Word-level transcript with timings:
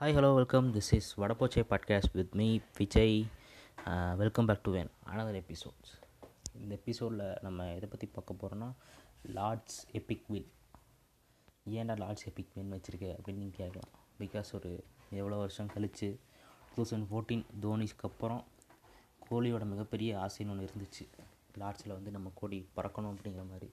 Hi 0.00 0.14
hello 0.14 0.34
welcome 0.34 0.68
this 0.74 0.88
is 0.94 1.08
வடப்போச்சை 1.20 1.62
podcast 1.70 2.12
with 2.12 2.32
me 2.34 2.46
Vijay 2.76 3.14
welcome 4.16 4.46
back 4.46 4.62
to 4.62 4.70
one 4.72 4.90
another 5.06 5.38
episodes 5.40 5.92
இந்த 6.60 6.72
எபிசோடில் 6.74 7.22
நம்ம 7.42 7.66
எதை 7.74 7.88
பற்றி 7.88 8.06
பார்க்க 8.06 8.36
போகிறோன்னா 8.40 8.68
லார்ட்ஸ் 9.34 9.78
எபிக் 9.92 10.26
வின் 10.28 10.48
ஏன்டா 11.70 11.96
லார்ட்ஸ் 12.02 12.26
எபிக் 12.30 12.50
வின் 12.54 12.72
வச்சுருக்க 12.72 13.04
அப்படின்னு 13.12 13.42
நீங்கள் 13.42 13.60
கேட்கலாம். 13.60 13.92
பிகாஸ் 14.18 14.50
ஒரு 14.52 14.84
எவ்வளோ 15.10 15.36
வருஷம் 15.36 15.70
கழித்து 15.74 16.08
டூ 16.74 16.82
தௌசண்ட் 16.82 17.06
ஃபோர்டீன் 17.10 17.44
தோனிஸ்க்கு 17.62 18.08
அப்புறம் 18.10 18.44
கோலியோட 19.30 19.64
மிகப்பெரிய 19.64 20.16
ஆசைன்னு 20.26 20.54
ஒன்று 20.54 20.70
இருந்துச்சு. 20.70 21.06
லார்ட்ஸில் 21.58 21.96
வந்து 21.98 22.10
நம்ம 22.10 22.32
கோடி 22.34 22.58
பறக்கணும் 22.76 23.12
அப்படிங்கிற 23.14 23.44
மாதிரி. 23.50 23.70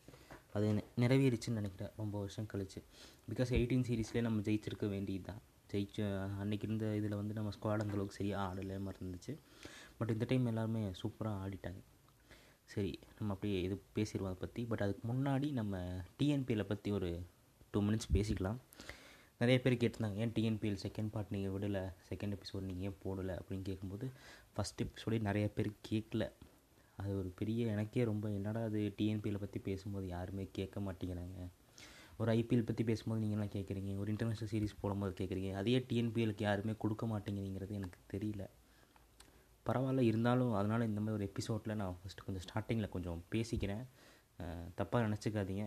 அது 0.53 0.67
நிறைவேறிச்சுன்னு 1.03 1.59
நினைக்கிறேன் 1.61 1.91
ரொம்ப 1.97 2.19
வருஷம் 2.19 2.51
கழிச்சு. 2.53 2.81
பிகாஸ் 3.29 3.53
எயிட்டீன் 3.59 3.87
சீரீஸ்லேயே 3.89 4.21
நம்ம 4.21 4.41
ஜெயிச்சிருக்க 4.41 4.89
வேண்டியது 4.89 5.25
தான் 5.31 5.41
ஜெயிச்ச 5.71 5.99
அன்னைக்கு 6.41 6.67
இருந்த 6.67 6.85
இதில் 6.99 7.19
வந்து 7.19 7.37
நம்ம 7.37 7.51
ஸ்குவாட் 7.57 7.83
அந்தளவுக்கு 7.85 8.19
சரியாக 8.19 8.47
ஆடலை 8.47 8.77
மாதிரி 8.87 9.01
இருந்துச்சு. 9.05 9.33
பட் 9.97 10.13
இந்த 10.15 10.25
டைம் 10.31 10.49
எல்லாருமே 10.51 10.83
சூப்பராக 11.01 11.41
ஆடிட்டாங்க. 11.43 11.81
சரி 12.73 12.91
நம்ம 13.17 13.33
அப்படியே 13.35 13.59
இது 13.67 13.75
பேசிடுவோம் 13.97 14.29
அதை 14.31 14.39
பற்றி 14.43 14.61
பட் 14.71 14.83
அதுக்கு 14.85 15.03
முன்னாடி 15.11 15.47
நம்ம 15.59 15.79
டிஎன்பிஎலை 16.19 16.65
பற்றி 16.71 16.91
ஒரு 16.97 17.09
டூ 17.71 17.79
மினிட்ஸ் 17.87 18.13
பேசிக்கலாம். 18.15 18.59
நிறைய 19.41 19.57
பேர் 19.63 19.81
கேட்டிருந்தாங்க 19.81 20.19
ஏன் 20.23 20.33
டிஎன்பிஎல் 20.37 20.79
செகண்ட் 20.83 21.11
பார்ட் 21.13 21.33
நீங்கள் 21.35 21.53
விடலை? 21.53 21.83
செகண்ட் 22.09 22.35
எபிசோட் 22.37 22.67
நீங்கள் 22.69 22.87
ஏன் 22.89 22.99
போடலை? 23.03 23.35
அப்படின்னு 23.41 23.65
கேட்கும்போது 23.69 24.07
ஃபஸ்ட் 24.55 24.83
எபிசோடே 24.85 25.19
நிறைய 25.27 25.45
பேர் 25.55 25.69
கேட்கல 25.89 26.25
அது 27.01 27.13
ஒரு 27.19 27.29
பெரிய 27.39 27.71
எனக்கே 27.73 28.03
ரொம்ப 28.09 28.25
என்னடா 28.37 28.61
அது 28.69 28.79
டிஎன்பியில் 28.97 29.43
பற்றி 29.43 29.59
பேசும்போது 29.67 30.07
யாருமே 30.15 30.43
கேட்க 30.57 30.79
மாட்டேங்கிறாங்க. 30.87 31.39
ஒரு 32.21 32.31
ஐபிஎல் 32.39 32.67
பற்றி 32.69 32.83
பேசும்போது 32.89 33.21
நீங்களாம் 33.23 33.53
கேட்குறீங்க 33.55 33.91
ஒரு 34.01 34.09
இன்டர்நேஷ்னல் 34.13 34.51
சீரிஸ் 34.53 34.79
போடும்போது 34.81 35.13
கேட்குறீங்க 35.19 35.51
அதே 35.59 35.77
டிஎன்பிஎலுக்கு 35.89 36.43
யாருமே 36.47 36.73
கொடுக்க 36.83 37.05
மாட்டேங்கிறீங்கிறது 37.11 37.73
எனக்கு 37.79 37.99
தெரியல. 38.13 38.43
பரவாயில்ல 39.65 40.03
இருந்தாலும் 40.09 40.53
அதனால் 40.59 40.87
இந்த 40.89 40.99
மாதிரி 40.99 41.17
ஒரு 41.17 41.25
எபிசோடில் 41.29 41.79
நான் 41.81 41.97
ஃபஸ்ட்டு 42.01 42.25
கொஞ்சம் 42.27 42.45
ஸ்டார்டிங்கில் 42.47 42.93
கொஞ்சம் 42.95 43.19
பேசிக்கிறேன். 43.33 43.83
தப்பாக 44.79 45.01
நினச்சிக்காதீங்க. 45.07 45.65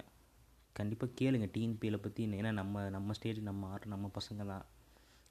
கண்டிப்பாக 0.79 1.13
கேளுங்க 1.21 1.47
டிஎன்பிஎலை 1.55 2.01
பற்றி 2.07 2.23
ஏன்னா 2.41 2.53
நம்ம 2.61 2.89
நம்ம 2.97 3.13
ஸ்டேஜ் 3.19 3.41
நம்ம 3.51 3.69
ஆடுற 3.75 3.91
நம்ம 3.95 4.07
பசங்க 4.19 4.45
தான் 4.53 4.65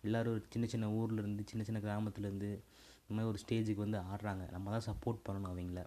எல்லோரும் 0.07 0.33
ஒரு 0.35 0.43
சின்ன 0.53 0.65
சின்ன 0.73 0.85
ஊரில் 0.99 1.21
இருந்து 1.23 1.43
சின்ன 1.49 1.63
சின்ன 1.67 1.79
கிராமத்துலேருந்து 1.87 2.51
இந்த 3.01 3.13
மாதிரி 3.15 3.31
ஒரு 3.31 3.39
ஸ்டேஜுக்கு 3.43 3.85
வந்து 3.85 3.99
ஆடுறாங்க. 4.11 4.43
நம்ம 4.55 4.71
தான் 4.75 4.87
சப்போர்ட் 4.89 5.25
பண்ணணும் 5.27 5.51
அவங்கள. 5.51 5.81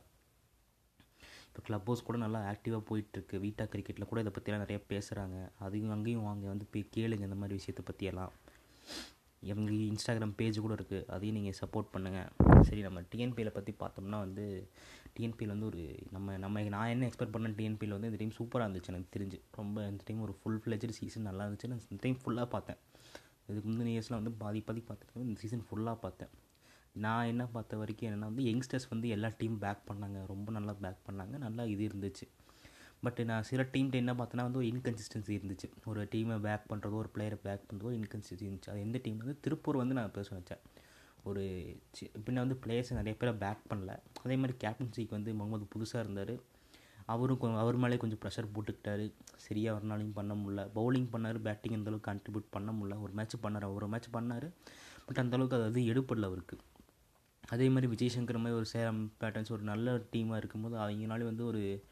இப்போ 1.57 1.67
க்ளப் 1.67 1.87
ஹவுஸ் 1.89 2.03
கூட 2.07 2.17
நல்லா 2.23 2.41
ஆக்டிவாக 2.51 2.83
போயிட்டுருக்கு. 2.89 3.37
வீட்டா 3.45 3.65
கிரிக்கெட்டில் 3.73 4.09
கூட 4.09 4.19
இதை 4.23 4.31
பற்றிலாம் 4.37 4.63
நிறைய 4.63 4.79
பேசுகிறாங்க 4.91 5.37
அதையும் 5.67 5.93
அங்கேயும் 5.95 6.27
வாங்க 6.27 6.45
வந்து 6.53 6.67
போய் 6.73 6.83
கேளுங்க 6.97 7.25
இந்த 7.29 7.39
மாதிரி 7.43 7.57
விஷயத்தை 7.61 7.83
பற்றியெல்லாம் 7.91 8.33
எங்க 9.53 9.71
இன்ஸ்டாகிராம் 9.93 10.35
பேஜ் 10.41 10.59
கூட 10.65 10.75
இருக்குது 10.79 11.07
அதையும் 11.15 11.37
நீங்கள் 11.39 11.57
சப்போர்ட் 11.61 11.89
பண்ணுங்கள் 11.95 12.29
சரி 12.69 12.83
நம்ம 12.87 13.03
டிஎன்பியில் 13.13 13.55
பற்றி 13.57 13.73
பார்த்தோம்னா 13.83 14.21
வந்து 14.27 14.45
டிஎன்பியில் 15.17 15.55
வந்து 15.55 15.69
ஒரு 15.71 15.83
நம்ம 16.17 16.37
நம்ம 16.45 16.65
நான் 16.77 16.93
என்ன 16.95 17.09
எக்ஸ்பெக்ட் 17.11 17.35
பண்ணேன் 17.37 17.57
டிஎன்பியில் 17.61 17.97
வந்து 17.97 18.11
இந்த 18.11 18.21
டைம் 18.23 18.39
சூப்பராக 18.41 18.67
இருந்துச்சு 18.69 18.93
எனக்கு 18.95 19.15
தெரிஞ்சு. 19.17 19.41
ரொம்ப 19.61 19.87
இந்த 19.93 20.05
டைம் 20.09 20.25
ஒரு 20.27 20.35
ஃபுல் 20.41 20.61
ஃப்ளெஜ்டு 20.65 20.99
சீசன் 21.01 21.29
நல்லா 21.31 21.47
இருந்துச்சு 21.47 21.71
நான் 21.73 21.85
இந்த 21.93 22.03
டைம் 22.07 22.19
ஃபுல்லாக 22.25 22.49
பார்த்தேன். 22.57 22.81
இதுக்கு 23.51 23.69
முந்தின 23.71 23.93
இயர்ஸ்லாம் 23.95 24.23
வந்து 24.23 24.35
பாதி 24.43 24.63
பாதி 24.69 24.83
பார்த்துட்டு 24.91 25.27
இந்த 25.29 25.39
சீசன் 25.45 25.67
ஃபுல்லாக 25.69 25.99
பார்த்தேன். 26.05 26.33
நான் 26.97 27.27
என்ன 27.27 27.47
பார்த்த 27.47 27.77
வரைக்கும் 27.77 28.11
என்னென்னா 28.11 28.19
வந்து 28.19 28.43
யங்ஸ்டர்ஸ் 28.43 28.89
வந்து 28.91 29.09
எல்லா 29.09 29.31
டீம் 29.39 29.59
பேக் 29.59 29.79
பண்ணாங்க. 29.89 30.27
ரொம்ப 30.27 30.53
நல்லா 30.53 30.73
பேக் 30.73 30.97
பண்ணாங்க. 31.11 31.39
நல்லா 31.39 31.65
இது 31.65 31.87
இருந்துச்சு. 31.87 32.29
பட் 33.01 33.21
நான் 33.25 33.43
சில 33.43 33.63
டீம்கிட்ட 33.63 33.93
என்ன 33.93 34.15
பார்த்தேன்னா 34.15 34.37
வந்து 34.37 34.59
ஒரு 34.59 34.67
இன்கன்சிஸ்டன்சி 34.67 35.29
இருந்துச்சு. 35.29 35.71
ஒரு 35.85 36.03
டீமை 36.03 36.41
பேக் 36.41 36.73
பண்ணுறதோ 36.73 36.93
ஒரு 36.93 37.11
பிளேயரை 37.15 37.35
பேக் 37.35 37.63
பண்ணுறதோ 37.73 37.87
இன்கன்சிஸ்டன்சி 37.87 38.39
இருந்துச்சு. 38.39 38.71
அது 38.71 38.81
எந்த 38.81 39.01
டீம் 39.03 39.17
வந்து 39.17 39.41
திருப்பூர் 39.41 39.77
வந்து 39.77 39.95
நான் 39.95 40.11
பேச 40.11 40.37
வச்சேன். 40.37 40.59
ஒரு 41.23 41.41
சி- 42.01 42.19
பின்ன 42.27 42.35
வந்து 42.35 42.59
பிளேயர்ஸ் 42.67 42.91
நிறைய 42.91 43.17
பேரை 43.17 43.35
பேக் 43.35 43.73
பண்ணல. 43.75 43.99
அதே 44.25 44.37
மாதிரி 44.37 44.55
கேப்டன்சிக்கு 44.65 45.11
வந்து 45.11 45.35
முகமது 45.35 45.67
புதுசாக 45.75 45.99
இருந்தார். 45.99 46.41
அவரும் 47.07 47.41
கொ- 47.41 47.59
அவர் 47.59 47.77
மேலே 47.77 47.97
கொஞ்சம் 47.97 48.19
ப்ரெஷர் 48.19 48.51
போட்டுக்கிட்டாரு. 48.55 49.13
சரியாக 49.37 49.79
வரனாலையும் 49.79 50.13
பண்ண 50.15 50.35
முடியல. 50.35 50.69
பவுலிங் 50.75 51.09
பண்ணார். 51.13 51.39
பேட்டிங் 51.39 51.73
அந்த 51.73 51.91
அளவுக்கு 51.91 52.11
கான்ட்ரிபியூட் 52.11 52.45
பண்ண 52.51 52.73
முடியல. 52.73 53.01
ஒரு 53.01 53.13
மேட்ச் 53.13 53.37
பண்ணார். 53.43 53.75
ஒரு 53.75 53.89
மேட்ச் 53.89 54.09
பண்ணார். 54.09 54.51
பட் 55.07 55.17
அந்த 55.17 55.37
அளவுக்கு 55.37 55.63
அது 55.63 55.65
வந்து 55.65 55.81
எடுப்படல 55.81 56.23
அவருக்கு. 56.23 56.59
அதே 57.55 57.69
மாதிரி 57.69 57.87
விஜய் 57.87 58.13
சங்கர் 58.15 58.43
மாதிரி 58.43 58.57
ஒரு 58.57 58.65
சேலம் 58.65 59.13
பேட்டர்ன்ஸ் 59.21 59.53
ஒரு 59.53 59.63
நல்ல 59.63 59.95
டீமாக 60.13 60.37
இருக்கும்போது 60.37 60.77
அவங்களாலே 60.77 61.25
வந்து 61.25 61.47
ஒரு 61.47 61.85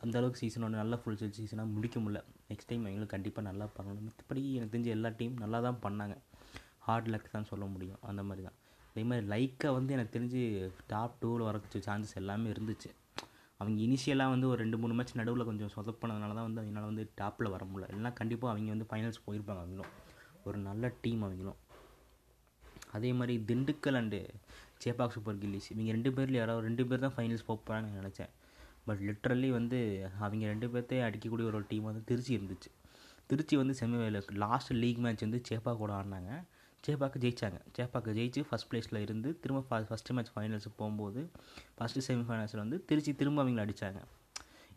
அந்த 0.00 0.18
அளவுக்கு 0.18 0.40
சீசனோட 0.42 0.74
நல்ல 0.82 0.96
ஃபுல் 0.96 1.16
செல் 1.16 1.34
சீசனாக 1.38 1.72
முடிக்க 1.72 2.00
முடியல. 2.00 2.20
நெக்ஸ்ட் 2.48 2.70
டைம் 2.70 2.84
அவங்களும் 2.84 3.12
கண்டிப்பாக 3.14 3.48
நல்லா 3.48 3.66
பண்ணணும். 3.76 4.06
மற்றபடி 4.08 4.52
எனக்கு 4.52 4.78
தெரிஞ்ச 4.78 4.84
எல்லா 4.84 5.08
டீம் 5.08 5.34
நல்லா 5.34 5.60
தான் 5.60 5.78
பண்ணாங்க. 5.82 6.16
ஹார்ட் 6.78 7.08
லக் 7.08 7.30
தான் 7.30 7.44
சொல்ல 7.44 7.64
முடியும். 7.64 7.98
அந்த 8.00 8.22
மாதிரி 8.22 8.42
தான். 8.46 8.56
அதே 8.90 9.02
மாதிரி 9.02 9.26
லைக்காக 9.26 9.72
வந்து 9.72 9.92
எனக்கு 9.92 10.12
தெரிஞ்சு 10.18 10.70
டாப் 10.86 11.16
டூவில் 11.22 11.46
வரக்கு 11.48 11.82
சான்சஸ் 11.88 12.14
எல்லாமே 12.14 12.50
இருந்துச்சு. 12.50 12.90
அவங்க 13.60 13.78
இனிஷியலாக 13.82 14.28
வந்து 14.28 14.48
ஒரு 14.48 14.58
ரெண்டு 14.58 14.78
மூணு 14.78 14.94
மேட்ச் 14.94 15.14
நடுவில் 15.14 15.44
கொஞ்சம் 15.44 15.70
சொதப்பினதுனால 15.76 16.34
தான் 16.34 16.46
வந்து 16.48 16.60
அவங்களால 16.62 16.84
வந்து 16.84 17.10
டாப்பில் 17.20 17.50
வர 17.50 17.64
முடியல. 17.64 17.88
இல்லைனா 17.92 18.12
கண்டிப்பாக 18.12 18.52
அவங்க 18.54 18.74
வந்து 18.76 18.88
ஃபைனல்ஸ் 18.90 19.24
போயிருப்பாங்க 19.26 19.62
அவங்களும். 19.64 19.92
ஒரு 20.44 20.58
நல்ல 20.58 20.92
டீம் 21.00 21.22
அவங்களும். 21.22 21.56
அதே 22.92 23.12
மாதிரி 23.12 23.44
Dindigul 23.46 23.98
and 24.00 24.20
Chepauk 24.84 25.14
super 25.14 25.38
gillies. 25.42 25.68
இவங்க 25.72 25.92
ரெண்டு 25.96 26.10
பேரில் 26.16 26.40
யாராவது 26.40 26.66
ரெண்டு 26.68 26.86
பேர் 26.88 27.04
தான் 27.04 27.14
ஃபைனல்ஸ் 27.16 27.46
போகிறான்னு 27.50 27.92
நினச்சேன். 28.00 28.32
பட் 28.88 29.00
லிட்ரலி 29.08 29.48
வந்து 29.58 29.78
அவங்க 30.24 30.44
ரெண்டு 30.54 30.66
பேர்த்தையும் 30.72 31.06
அடிக்கக்கூடிய 31.06 31.46
ஒரு 31.50 31.60
டீம் 31.70 31.88
வந்து 31.90 32.02
திருச்சி 32.10 32.32
இருந்துச்சு. 32.38 32.70
திருச்சி 33.30 33.54
வந்து 33.62 33.74
செமி 33.80 33.96
லாஸ்ட் 34.44 34.72
லீக் 34.82 35.00
மேட்ச் 35.06 35.24
வந்து 35.26 35.40
சேப்பா 35.48 35.72
கூட 35.82 35.92
ஆடினாங்க. 36.00 36.32
சேப்பாக்கு 36.84 37.18
ஜெயிச்சாங்க. 37.22 37.58
சேப்பாக்கு 37.76 38.10
ஜெயிச்சு 38.18 38.40
ஃபஸ்ட் 38.48 38.68
ப்ளேஸில் 38.70 39.00
இருந்து 39.04 39.28
திரும்ப 39.44 39.80
ஃபஸ்ட்டு 39.88 40.14
மேட்ச் 40.16 40.32
ஃபைனல்ஸ் 40.34 40.68
போகும்போது 40.80 41.22
ஃபஸ்ட்டு 41.78 42.04
செமி 42.08 42.24
ஃபைனல்ஸில் 42.28 42.62
வந்து 42.64 42.78
திருச்சி 42.90 43.12
திரும்ப 43.22 43.42
அவங்கள 43.44 43.64
அடித்தாங்க 43.66 44.02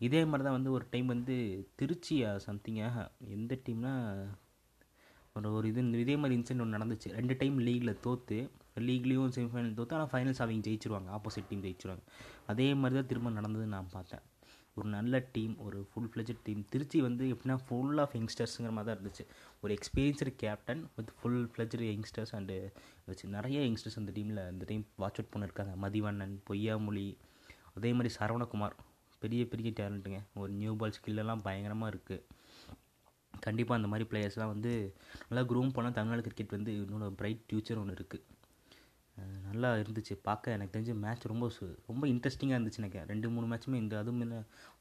இதே 0.06 0.20
மாதிரி 0.30 0.44
தான் 0.46 0.56
வந்து 0.56 0.70
ஒரு 0.76 0.84
டைம் 0.90 1.08
வந்து 1.14 1.34
திருச்சி 1.80 2.14
சம்திங்காக 2.46 3.04
எந்த 3.36 3.58
டீம்னால் 3.66 4.20
ஒரு 5.36 5.48
ஒரு 5.56 5.66
இது 5.68 5.82
இதே 6.04 6.14
மாதிரி 6.20 6.34
இன்சிடென்ட் 6.38 6.62
ஒன்று 6.62 6.78
நடந்துச்சு. 6.78 7.08
ரெண்டு 7.18 7.34
டைம் 7.40 7.56
லீகில் 7.66 8.00
தோற்று 8.06 8.38
லீக்லேயும் 8.86 9.32
செமிஃபைனல் 9.36 9.76
தோற்று 9.78 9.94
ஆனால் 9.96 10.10
ஃபைனல்ஸ் 10.12 10.40
அவங்க 10.44 10.62
ஜெயிச்சிருவாங்க. 10.68 11.08
Opposite 11.16 11.48
team 11.50 11.62
ஜெயிச்சிருவாங்க. 11.66 12.04
அதே 12.52 12.66
மாதிரி 12.80 12.96
தான் 12.98 13.08
திரும்ப 13.10 13.30
நடந்ததுன்னு 13.38 13.74
நான் 13.76 13.90
பார்த்தேன். 13.92 14.24
ஒரு 14.78 14.88
நல்ல 14.96 15.14
டீம் 15.36 15.54
ஒரு 15.66 15.78
ஃபுல் 15.90 16.10
ஃப்ளெஜட் 16.12 16.42
டீம் 16.46 16.60
திருச்சி 16.72 16.98
வந்து 17.06 17.24
எப்படின்னா 17.34 17.56
ஃபுல் 17.66 17.98
ஆஃப் 18.04 18.14
யங்ஸ்டர்ஸுங்கிற 18.18 18.72
மாதிரி 18.76 18.88
தான் 18.88 18.98
இருந்துச்சு. 18.98 19.24
ஒரு 19.62 19.76
experienced 19.76 20.34
captain 20.42 20.82
with 20.96 21.12
full 21.20 21.40
fledged 21.52 21.88
youngsters 21.92 22.34
and 22.38 22.56
வச்சு 23.08 23.28
நிறைய 23.36 23.60
யங்ஸ்டர்ஸ் 23.68 23.98
அந்த 24.02 24.12
டீமில் 24.18 24.42
அந்த 24.50 24.64
டீம் 24.70 24.84
வாட்ச் 25.02 25.20
அவுட் 25.20 25.32
பண்ணியிருக்காங்க 25.34 25.74
மதிவண்ணன் 25.84 26.36
பொய்யாமொழி 26.50 27.08
அதே 27.78 27.92
மாதிரி 27.92 28.12
சரவணகுமார். 28.20 28.76
பெரிய 29.22 29.42
பெரிய 29.52 29.70
டேலண்ட்டுங்க 29.80 30.20
ஒரு 30.42 30.52
நியூ 30.60 30.74
பால் 30.82 30.96
ஸ்கில்லெல்லாம் 30.98 31.42
பயங்கரமாக 31.46 31.92
இருக்குது 31.94 32.22
கண்டிப்பாக 33.40 33.82
அந்த 33.82 33.96
மாதிரி 33.96 34.08
பிளேயர்ஸ்லாம் 34.10 34.46
வந்து 34.46 34.94
நல்லா 35.28 35.48
க்ரூம் 35.48 35.68
பண்ணால் 35.68 35.92
தமிழ்நாடு 35.92 36.20
கிரிக்கெட் 36.20 36.48
வந்து 36.48 36.74
இன்னொரு 36.74 37.12
பிரைட் 37.12 37.40
ஃப்யூச்சர் 37.52 37.78
ஒன்று 37.78 38.06
இருக்குது 38.08 38.22
நல்லா 39.50 39.74
இருந்துச்சு. 39.74 40.18
பார்க்க 40.22 40.52
எனக்கு 40.52 40.80
தெரிஞ்ச 40.80 40.94
மேட்ச் 40.94 41.26
ரொம்ப 41.26 41.50
சு- 41.60 41.78
ரொம்ப 41.86 42.06
இன்ட்ரெஸ்டிங்காக 42.06 42.70
இருந்துச்சு 42.70 42.76
எனக்கு. 42.76 43.04
ரெண்டு 43.06 43.30
மூணு 43.30 43.54
மேட்ச்சுமே 43.54 43.74
இந்த 43.74 43.98
அதுவும் 43.98 44.20
இல்லை 44.20 44.36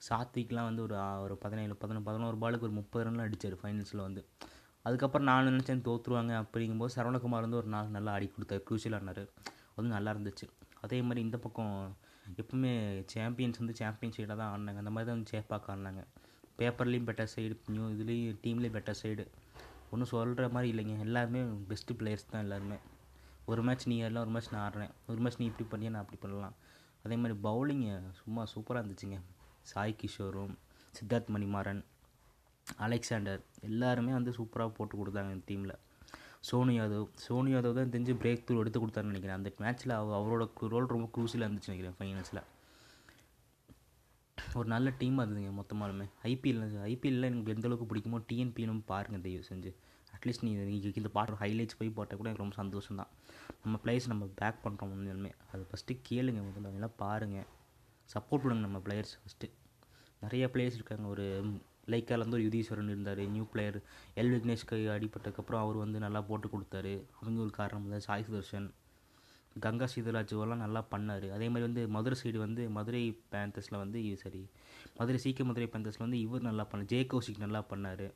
சாத்விக்லாம் 0.09 0.64
வந்து 0.64 0.81
ஒரு 0.81 1.20
ஒரு 1.22 1.38
பதினேழு 1.38 1.75
பதினொன்று 1.75 2.12
பதினோரு 2.12 2.38
பாலுக்கு 2.38 2.62
ஒரு 2.62 2.72
முப்பது 2.72 3.09
ரன்லாம் 3.09 3.31
அடிச்சார் 3.31 3.58
ஃபைனல்ஸில் 3.64 3.97
வந்து. 3.97 4.25
அதுக்கப்புறம் 4.81 5.28
நான் 5.28 5.47
நினச்சேன் 5.47 5.81
தோற்றுருவாங்க 5.81 6.46
அப்படிங்கும்போது 6.46 6.90
சரவணகுமார் 6.96 7.40
வந்து 7.40 7.58
ஒரு 7.58 7.68
நாள் 7.68 7.88
நல்லா 7.88 8.12
ஆடி 8.12 8.31
கொடுத்தாரு. 8.38 8.62
க்ரூஷியல் 8.70 8.96
ஆனார். 8.96 9.28
அதுவும் 9.76 9.91
நல்லா 9.91 10.12
இருந்துச்சு. 10.12 10.50
அதே 10.81 11.02
மாதிரி 11.02 11.22
இந்த 11.22 11.38
பக்கம் 11.38 11.97
எப்பவுமே 12.38 13.03
சாம்பியன்ஸ் 13.06 13.58
வந்து 13.58 13.76
சாம்பியன் 13.76 14.16
சைடாக 14.18 14.38
தான் 14.38 14.59
ஆடினாங்க. 14.59 14.78
அந்த 14.78 14.90
மாதிரி 14.90 15.24
தான் 15.24 15.24
வந்து 15.24 15.40
சேப்பாக்க 15.40 15.70
ஆடினாங்க. 15.70 16.03
பேப்பர்லேயும் 16.59 17.08
பெட்டர் 17.09 17.31
சைடு 17.36 17.56
நியூ 17.74 17.86
இதுலேயும் 17.96 18.38
டீம்லேயும் 18.44 18.78
பெட்டர் 18.78 19.02
சைடு 19.03 19.25
ஒன்றும் 19.92 20.12
சொல்கிற 20.14 20.47
மாதிரி 20.56 20.70
இல்லைங்க. 20.74 20.96
எல்லாருமே 21.08 21.41
பெஸ்ட்டு 21.70 21.96
பிளேயர்ஸ் 22.00 22.32
தான் 22.32 22.44
எல்லாருமே. 22.46 22.78
ஒரு 23.52 23.61
மேட்ச் 23.67 23.85
நீ 23.91 23.96
எல்லாம் 24.08 24.23
ஒரு 24.26 24.34
மேட்ச் 24.34 24.50
நான் 24.53 24.66
ஆடுறேன். 24.67 24.91
ஒரு 25.11 25.22
மேட்ச் 25.26 25.40
நீ 25.41 25.46
இப்படி 25.52 25.67
பண்ணியா 25.72 25.91
நான் 25.94 26.03
அப்படி 26.06 26.20
பண்ணலாம். 26.23 26.56
அதே 27.03 27.16
மாதிரி 27.22 27.40
பவுலிங்கு 27.47 27.94
சும்மா 28.22 28.44
சூப்பராக 28.53 28.82
இருந்துச்சுங்க. 28.82 29.20
சாய் 29.72 29.96
கிஷோரும் 30.02 30.56
சித்தார்த் 30.97 31.32
மணிமாறன் 31.35 31.82
அலெக்சாண்டர் 32.85 33.41
எல்லாருமே 33.70 34.12
வந்து 34.12 34.32
சூப்பராக 34.38 34.70
போட்டு 34.78 34.96
கொடுத்தாங்க 35.00 35.32
இந்த 35.35 35.46
டீமில் 35.52 35.76
சோனு 36.50 36.73
யாதவ் 36.79 37.08
சோனு 37.23 37.50
யாதவ் 37.53 37.78
தான் 37.78 37.94
தெரிஞ்சு 37.96 38.14
பிரேக் 38.23 38.44
த்ரூ 38.47 38.59
எடுத்து 38.64 38.79
கொடுத்தாருன்னு 38.79 39.14
நினைக்கிறேன். 39.14 39.38
அந்த 39.40 39.50
மேட்ச்சில் 39.64 39.94
அவரோட 40.20 40.44
ரோல் 40.73 40.94
ரொம்ப 40.96 41.08
குரூசியில் 41.16 41.46
இருந்துச்சு 41.47 41.72
நினைக்கிறேன் 41.72 41.97
ஃபைனல்ஸில் 42.00 42.41
ஒரு 44.57 44.67
நல்ல 44.73 44.90
டீமாக 44.99 45.23
இருந்ததுங்க 45.25 45.51
மொத்தமாலுமே. 45.59 46.05
ஐபிஎல் 46.29 46.61
ஐபிஎல்ல 46.91 47.29
எனக்கு 47.31 47.53
எந்த 47.55 47.67
அளவுக்கு 47.67 47.87
பிடிக்குமோ 47.91 48.19
டிஎன்பிஎலும் 48.29 48.81
பாருங்கள் 48.91 49.23
தயவு 49.25 49.46
செஞ்சு. 49.49 49.72
அட்லீஸ்ட் 50.16 50.43
நீ 50.46 50.51
நீங்கள் 50.69 50.99
இந்த 51.01 51.09
பாட்டு 51.17 51.40
ஹைலைட்ஸ் 51.41 51.78
போய் 51.79 51.96
போட்டால் 51.97 52.19
கூட 52.19 52.28
எனக்கு 52.29 52.43
ரொம்ப 52.43 52.55
சந்தோஷம் 52.61 52.99
தான் 53.01 53.11
நம்ம 53.63 53.75
பிளேயர்ஸ் 53.84 54.09
நம்ம 54.11 54.25
பேக் 54.41 54.59
பண்ணுறோம் 54.66 54.91
முன்னாலுமே 54.93 55.31
அது 55.51 55.63
ஃபஸ்ட்டு 55.69 55.97
கேளுங்க 56.09 56.41
முதல்ல 56.47 56.72
அதெல்லாம் 56.72 56.96
பாருங்கள் 57.03 57.47
சப்போர்ட் 58.13 58.43
பண்ணுங்க 58.43 58.66
நம்ம 58.67 58.81
பிளேயர்ஸ் 58.85 59.13
ஃபஸ்ட்டு 59.22 59.49
நிறைய 60.23 60.46
பிளேயர்ஸ் 60.53 60.78
இருக்காங்க. 60.79 61.07
ஒரு 61.07 61.25
லைக்கால 61.93 62.25
வந்து 62.25 62.37
ஒரு 62.37 62.45
யுதீஸ்வரன் 62.47 62.91
இருந்தார் 62.93 63.22
நியூ 63.35 63.45
பிளேயர் 63.53 63.78
எல் 64.22 64.34
விக்னேஷ்க்கு 64.34 64.78
அடிப்பட்டதுக்கப்புறம் 64.95 65.63
அவர் 65.66 65.78
வந்து 65.84 65.99
நல்லா 66.05 66.22
போட்டு 66.22 66.47
கொடுத்தாரு. 66.55 66.93
அவங்க 67.19 67.40
ஒரு 67.45 67.53
காரணம் 67.59 67.90
தான். 67.93 68.05
சாய் 68.07 68.25
சுதர்ஷன். 68.28 68.67
கங்கா 69.66 69.88
சீதராஜுவெல்லாம் 69.94 70.64
நல்லா 70.66 70.82
பண்ணார். 70.94 71.28
அதே 71.35 71.47
மாதிரி 71.53 71.66
வந்து 71.67 71.84
மதுரை 71.96 72.16
சைடு 72.22 72.40
வந்து 72.46 72.64
மதுரை 72.78 73.03
பேந்தர்ஸில் 73.34 73.82
வந்து 73.84 74.00
சரி 74.23 74.41
மதுரை 75.00 75.20
சீக்கிய 75.26 75.46
மதுரை 75.52 75.67
பேந்தர்ஸில் 75.76 76.06
வந்து 76.08 76.20
இவர் 76.26 76.47
நல்லா 76.50 76.66
பண்ணார் 76.72 76.91
ஜே 76.94 77.00
கௌசிக் 77.14 77.46
நல்லா 77.46 77.61
பண்ணார். 77.72 78.08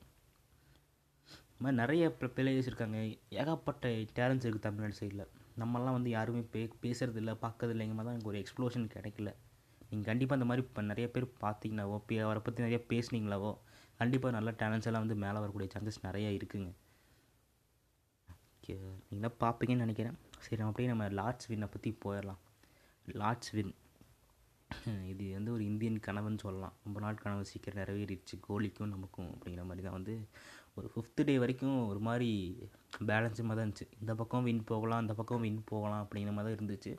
இது 1.54 1.63
மாதிரி 1.63 1.78
நிறைய 1.84 2.04
பிளேயர்ஸ் 2.38 2.69
இருக்காங்க. 2.72 3.00
ஏகப்பட்ட 3.42 3.90
டேலண்ட்ஸ் 4.19 4.45
இருக்குது 4.48 4.68
தமிழ்நாடு 4.68 5.00
சைடில் 5.00 5.25
நம்மலாம் 5.62 5.95
வந்து 5.98 6.10
யாருமே 6.18 6.42
பே 6.54 6.62
பேசுகிறது 6.84 7.19
இல்லை 7.22 7.34
பார்க்கறது 7.44 7.74
இல்லைங்க 7.75 8.04
தான் 8.06 8.16
எனக்கு 8.16 8.31
ஒரு 8.31 8.39
எக்ஸ்ப்ளோஷன் 8.44 8.88
கிடைக்கல. 8.96 9.31
நீங்கள் 9.89 10.10
கண்டிப்பாக 10.10 10.38
அந்த 10.38 10.48
மாதிரி 10.50 10.63
இப்போ 10.66 10.81
நிறைய 10.92 11.07
பேர் 11.16 11.25
பார்த்தீங்கன்னாவோ 11.44 11.98
பே 12.10 12.16
அவரை 12.28 12.42
பற்றி 12.46 12.66
நிறைய 12.66 12.80
பேசுனீங்களாவோ 12.92 13.51
கண்டிப்பாக 14.00 14.36
நல்ல 14.38 14.51
டேலண்ட்ஸ் 14.62 14.89
எல்லாம் 14.89 15.04
வந்து 15.06 15.18
மேலே 15.24 15.38
வரக்கூடிய 15.44 15.69
சான்சஸ் 15.74 16.00
நிறையா 16.07 16.30
இருக்குங்க. 16.38 16.69
ஓகே 18.57 18.75
நீங்களாம் 19.10 19.38
பார்ப்பீங்கன்னு 19.44 19.86
நினைக்கிறேன். 19.86 20.18
சரி 20.45 20.57
நம்ம 20.60 20.72
அப்படியே 20.72 20.90
நம்ம 20.92 21.06
லார்ட்ஸ் 21.19 21.50
வின்னை 21.51 21.68
பற்றி 21.74 21.90
போயிடலாம். 22.06 22.42
லார்ட்ஸ் 23.22 23.54
வின் 23.57 23.74
இது 25.12 25.25
வந்து 25.38 25.51
ஒரு 25.56 25.63
இந்தியன் 25.69 26.00
கனவுன்னு 26.06 26.44
சொல்லலாம். 26.44 26.75
ரொம்ப 26.86 27.00
நாள் 27.04 27.22
கனவு 27.24 27.44
சீக்கிரம் 27.51 27.80
நிறைவேறிடுச்சு. 27.81 28.36
கோலிக்கும் 28.48 28.94
நமக்கும் 28.94 29.30
அப்படிங்கிற 29.34 29.63
மாதிரி 29.69 29.84
தான் 29.86 29.98
வந்து 29.98 30.13
ஒரு 30.78 30.88
ஃபிஃப்த்து 30.94 31.25
டே 31.28 31.36
வரைக்கும் 31.44 31.78
ஒரு 31.92 32.00
மாதிரி 32.07 32.30
பேலன்ஸுமாக 33.10 33.56
தான் 33.57 33.66
இருந்துச்சு. 33.66 33.88
இந்த 34.01 34.13
பக்கம் 34.22 34.45
வின் 34.48 34.63
போகலாம் 34.72 35.01
அந்த 35.04 35.13
பக்கம் 35.19 35.44
வின் 35.45 35.60
போகலாம் 35.72 36.04
அப்படிங்கிற 36.06 36.34
மாதிரி 36.38 36.51
தான் 36.51 36.60
இருந்துச்சு. 36.60 36.94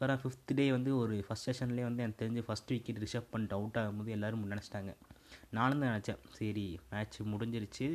வேறு 0.00 0.14
ஃபிஃப்த் 0.22 0.52
டே 0.58 0.64
வந்து 0.76 0.90
ஒரு 1.02 1.14
ஃபஸ்ட் 1.26 1.46
செஷன்லேயே 1.48 1.84
வந்து 1.88 2.02
எனக்கு 2.04 2.20
தெரிஞ்சு 2.22 2.42
ஃபஸ்ட் 2.46 2.72
விக்கெட் 2.74 3.02
ரிஷப் 3.04 3.30
பண்ணிட்டு 3.34 3.56
அவுட் 3.58 3.78
ஆகும்போது 3.82 4.10
எல்லோரும் 4.16 4.50
நினச்சிட்டாங்க. 4.54 4.92
நானும் 5.56 5.80
தான் 5.82 5.92
நினச்சேன். 5.92 6.20
சரி 6.38 6.66
மேட்ச் 6.90 7.16
முடிஞ்சிருச்சு. 7.32 7.86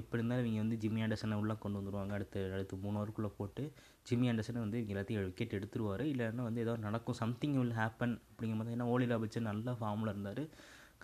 எப்படி 0.00 0.18
இருந்தாலும் 0.18 0.46
இவங்க 0.46 0.62
வந்து 0.64 0.78
ஜிம்மி 0.82 1.02
ஆண்டர்சனை 1.06 1.38
உள்ளே 1.42 1.56
கொண்டு 1.64 1.78
வந்துடுவாங்க 1.80 2.12
அடுத்து 2.18 2.40
அடுத்து 2.56 2.82
மூணு 2.84 2.98
ஓவருக்குள்ளே 3.00 3.30
போட்டு 3.38 3.64
ஜிம்மி 4.08 4.28
ஆண்டர்சன் 4.30 4.64
வந்து 4.64 4.78
எல்லாத்தையும் 4.92 5.24
விக்கெட் 5.28 5.56
எடுத்துருவார். 5.58 6.04
இல்லைன்னா 6.12 6.44
வந்து 6.48 6.62
ஏதோ 6.64 6.74
நடக்கும் 6.86 7.18
சம்திங் 7.22 7.56
வில் 7.60 7.74
ஹேப்பன் 7.80 8.14
அப்படிங்கும் 8.30 8.60
போது 8.62 8.74
ஏன்னா 8.76 8.86
ஓலி 8.94 9.06
ராபிச்சன் 9.12 9.48
நல்ல 9.50 9.76
ஃபார்மில் 9.80 10.12
இருந்தார். 10.12 10.42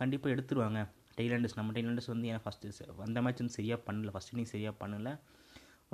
கண்டிப்பாக 0.01 0.35
எடுத்துருவாங்க. 0.37 0.81
டெய்லாண்டர்ஸ் 1.19 1.59
நம்ம 1.59 1.73
டெய்லாண்டர்ஸ் 1.77 2.11
வந்து 2.13 2.29
ஏன்னா 2.31 2.41
ஃபஸ்ட்டு 2.47 2.73
அந்த 3.07 3.23
மேட்ச் 3.27 3.43
வந்து 3.43 3.57
சரியாக 3.59 3.81
பண்ணல. 3.89 4.11
ஃபஸ்ட் 4.15 4.33
இன்னிங் 4.33 4.53
சரியாக 4.55 4.75
பண்ணலை. 4.83 5.13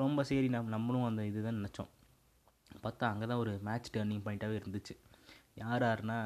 ரொம்ப 0.02 0.22
சரி 0.28 0.48
நம் 0.54 0.72
நம்மளும் 0.74 1.08
அந்த 1.08 1.22
இதுதான் 1.30 1.58
நினச்சோம். 1.60 1.90
பார்த்தா 2.84 3.06
அங்கே 3.12 3.26
தான் 3.30 3.40
ஒரு 3.44 3.52
மேட்ச் 3.68 3.90
டேர்னிங் 3.96 4.22
பாயிண்ட்டாகவே 4.26 4.56
இருந்துச்சு. 4.60 4.94
யார் 5.62 5.82
யாருன்னா 5.86 6.16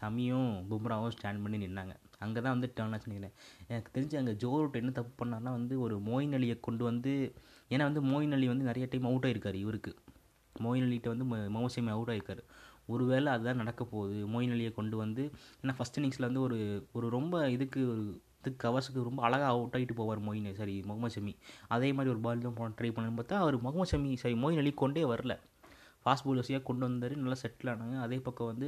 சமியும் 0.00 0.50
பும்ராவும் 0.70 1.14
ஸ்டாண்ட் 1.14 1.42
பண்ணி 1.44 1.58
நின்னாங்க. 1.64 1.94
அங்கே 2.24 2.40
தான் 2.44 2.54
வந்து 2.56 2.68
டேர்ன் 2.76 2.94
ஆச்சு 2.96 3.10
நினைக்கிறேன். 3.10 3.34
எனக்கு 3.70 3.90
தெரிஞ்சு 3.96 4.16
அங்கே 4.20 4.34
ஜோ 4.42 4.50
ரூட் 4.60 4.78
என்ன 4.80 4.92
தப்பு 4.98 5.12
பண்ணார்னா 5.20 5.52
வந்து 5.58 5.74
ஒரு 5.84 5.96
மோயின் 6.08 6.36
அலியை 6.38 6.56
கொண்டு 6.66 6.84
வந்து 6.90 7.12
ஏன்னா 7.72 7.84
வந்து 7.90 8.02
மோயின் 8.10 8.34
அலி 8.36 8.46
வந்து 8.52 8.68
நிறைய 8.70 8.86
டைம் 8.92 9.08
அவுட் 9.10 9.26
ஆகிருக்காரு 9.28 9.58
இவருக்கு. 9.64 9.92
மோயின் 10.66 10.86
அலிகிட்ட 10.86 11.08
வந்து 11.14 11.26
மோசமே 11.58 11.92
அவுட் 11.96 12.12
ஆகிருக்காரு 12.14 12.42
ஒருவேளை 12.86 13.28
அதுதான் 13.32 13.60
நடக்க 13.62 13.82
போகுது 13.84 14.18
மோயின் 14.34 14.54
அலியை 14.54 14.72
கொண்டு 14.72 14.96
வந்து 14.96 15.22
ஏன்னா 15.62 15.74
ஃபஸ்ட் 15.78 15.98
இன்னிங்ஸில் 16.00 16.28
வந்து 16.28 16.40
ஒரு 16.40 16.58
ஒரு 16.92 17.06
ரொம்ப 17.08 17.50
இதுக்கு 17.50 17.80
ஒரு 17.92 18.04
இதுக்கு 18.40 18.62
கவர்ஸுக்கு 18.64 19.08
ரொம்ப 19.08 19.20
அழகாக 19.22 19.50
அவுட் 19.54 19.74
ஆகிட்டு 19.76 19.94
போவார் 20.00 20.20
மொயின் 20.26 20.46
சரி 20.58 20.74
முகமது 20.88 21.14
ஷமி 21.14 21.32
அதே 21.68 21.88
மாதிரி 21.92 22.12
ஒரு 22.14 22.20
பால் 22.26 22.44
தான் 22.46 22.56
போன 22.58 22.74
ட்ரை 22.78 22.90
பண்ணணும்னு 22.90 23.18
பார்த்தா 23.20 23.38
அவர் 23.44 23.56
முகமது 23.66 23.90
ஷமி 23.92 24.10
சரி 24.22 24.36
மொயின் 24.44 24.60
அலி 24.62 24.72
கொண்டே 24.82 25.02
வரல. 25.12 25.34
ஃபாஸ்ட் 26.02 26.26
பவுலர்ஸையாக 26.26 26.62
கொண்டு 26.68 26.84
வந்தார் 26.86 27.14
நல்லா 27.22 27.38
செட்டில் 27.42 27.70
ஆனாங்க. 27.72 27.96
அதே 28.06 28.18
பக்கம் 28.26 28.50
வந்து 28.52 28.66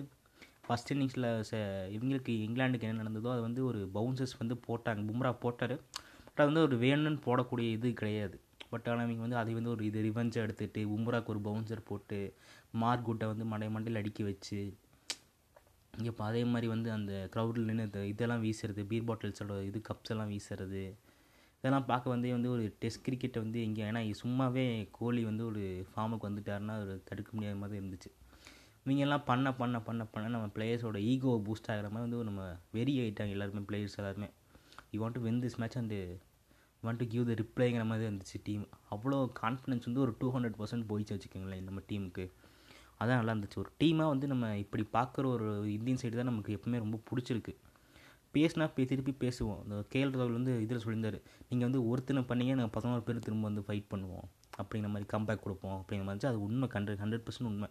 ஃபஸ்ட் 0.67 0.93
இன்னிங்ஸில் 0.95 1.29
ச 1.51 1.53
இவங்களுக்கு 1.97 2.33
இங்கிலாந்துக்கு 2.47 2.87
என்ன 2.89 3.03
நடந்ததோ 3.03 3.31
அது 3.35 3.43
வந்து 3.49 3.63
ஒரு 3.71 3.81
பவுன்சர்ஸ் 3.95 4.35
வந்து 4.39 4.57
போட்டாங்க 4.69 5.03
பும்ரா 5.11 5.31
போட்டார். 5.45 5.77
பட் 6.27 6.41
அது 6.43 6.51
வந்து 6.51 6.67
ஒரு 6.69 6.77
வேணும்னு 6.85 7.21
போடக்கூடிய 7.27 7.69
இது 7.77 7.89
கிடையாது. 8.01 8.37
பட் 8.71 8.89
ஆனால் 8.91 9.05
இவங்க 9.07 9.25
வந்து 9.27 9.41
அதை 9.43 9.55
வந்து 9.55 9.71
ஒரு 9.71 9.85
இது 9.85 10.05
ரிவெஞ்சாக 10.09 10.47
எடுத்துகிட்டு 10.47 10.83
உம்ராக்கு 10.97 11.33
ஒரு 11.35 11.41
பவுன்சர் 11.49 11.89
போட்டு 11.91 12.19
மார்க்குட்டை 12.83 13.27
வந்து 13.27 13.45
மண்டை 13.45 13.69
மண்டையில் 13.75 14.01
அடிக்க 14.03 14.23
வச்சு 14.25 14.61
இப்போ 16.09 16.23
அதே 16.25 16.43
மாதிரி 16.45 16.67
வந்து 16.69 16.89
அந்த 16.93 17.13
க்ரௌடில் 17.35 17.69
நின்று 17.71 18.03
இதெல்லாம் 18.11 18.43
வீசுறது 18.45 18.83
பீர் 18.91 19.09
பாட்டில்ஸோட 19.09 19.55
இது 19.71 19.79
கப்ஸ் 19.89 20.13
எல்லாம் 20.15 20.31
வீசுறது 20.35 20.83
இதெல்லாம் 21.65 21.89
பார்க்க 21.89 22.15
வந்து 22.15 22.29
வந்து 22.35 22.51
ஒரு 22.51 22.65
டெஸ்ட் 22.83 23.05
கிரிக்கெட்டை 23.07 23.41
வந்து 23.45 23.59
இங்கே 23.63 23.83
ஏன்னா 23.89 24.01
சும்மாவே 24.21 24.65
கோலி 24.99 25.23
வந்து 25.25 25.45
ஒரு 25.47 25.63
ஃபார்முக்கு 25.89 26.29
வந்துட்டாருன்னா 26.29 26.75
ஒரு 26.85 26.95
தடுக்க 27.09 27.31
முடியாத 27.35 27.59
மாதிரி 27.63 27.79
இருந்துச்சு. 27.81 28.11
இவங்கெல்லாம் 28.85 29.25
பண்ண 29.25 29.49
பண்ண 29.55 29.77
பண்ண 29.89 30.03
பண்ண 30.05 30.29
நம்ம 30.29 30.47
பிளேயர்ஸோட 30.57 30.99
ஈகோ 31.11 31.33
பூஸ்ட் 31.47 31.71
ஆகிற 31.73 31.89
மாதிரி 31.89 32.05
வந்து 32.07 32.29
நம்ம 32.31 32.45
வெறி 32.77 32.95
ஆகிட்டாங்க 33.01 33.35
எல்லாருமே 33.37 33.63
பிளேயர்ஸ் 33.69 33.99
எல்லாருமே. 34.01 34.29
You 34.93 35.01
want 35.03 35.19
to 35.19 35.23
win 35.27 35.43
this 35.45 35.59
match 35.61 35.79
and 35.79 35.99
want 36.85 37.01
to 37.03 37.07
give 37.13 37.25
the 37.31 37.35
ரிப்ளைங்கிற 37.43 37.85
மாதிரி 37.91 38.05
இருந்துச்சு 38.09 38.39
டீம் 38.47 38.65
அவ்வளோ 38.95 39.19
கான்ஃபிடன்ஸ் 39.41 39.89
வந்து 39.89 40.05
ஒரு 40.05 40.13
டூ 40.21 40.29
ஹண்ட்ரட் 40.35 40.59
பர்சன்ட் 40.61 40.87
போயிடுச்சு 40.91 41.15
வச்சுக்கோங்களேன் 41.17 41.67
நம்ம 41.69 41.83
டீமுக்கு 41.91 42.25
அதான் 43.01 43.19
நல்லா 43.21 43.33
இருந்துச்சு. 43.35 43.59
ஒரு 43.63 43.71
டீமாக 43.81 44.13
வந்து 44.13 44.27
நம்ம 44.33 44.47
இப்படி 44.63 44.85
பார்க்குற 44.97 45.27
ஒரு 45.37 45.49
இந்தியன் 45.75 46.01
சைடு 46.01 46.17
தான் 46.21 46.31
நமக்கு 46.31 46.55
எப்பவுமே 46.57 46.79
ரொம்ப 46.85 46.97
பிடிச்சிருக்கு. 47.11 47.53
பேசினா 48.35 48.65
பே 48.75 48.83
திருப்பி 48.91 49.13
பேசுவோம். 49.23 49.61
இந்த 49.65 49.77
கேஎல் 49.93 50.13
ராகுல் 50.17 50.37
வந்து 50.39 50.53
இதில் 50.65 50.83
சொல்லியிருந்தார் 50.83 51.17
நீங்கள் 51.49 51.67
வந்து 51.69 51.81
ஒருத்தனை 51.91 52.23
பண்ணிங்க 52.31 52.53
நாங்கள் 52.59 52.75
பதினோரு 52.77 53.03
பேர் 53.07 53.25
திரும்ப 53.27 53.45
வந்து 53.49 53.65
ஃபைட் 53.69 53.89
பண்ணுவோம். 53.93 54.27
அப்படிங்கிற 54.61 54.91
மாதிரி 54.95 55.09
கம்பேக் 55.15 55.43
கொடுப்போம். 55.45 55.77
அப்படிங்கிற 55.81 56.07
மாதிரி 56.09 56.29
அது 56.33 56.41
உண்மை. 56.47 56.69
ஹண்ட்ரட் 56.75 57.01
ஹண்ட்ரட் 57.05 57.25
பர்சன்ட் 57.29 57.51
உண்மை. 57.53 57.69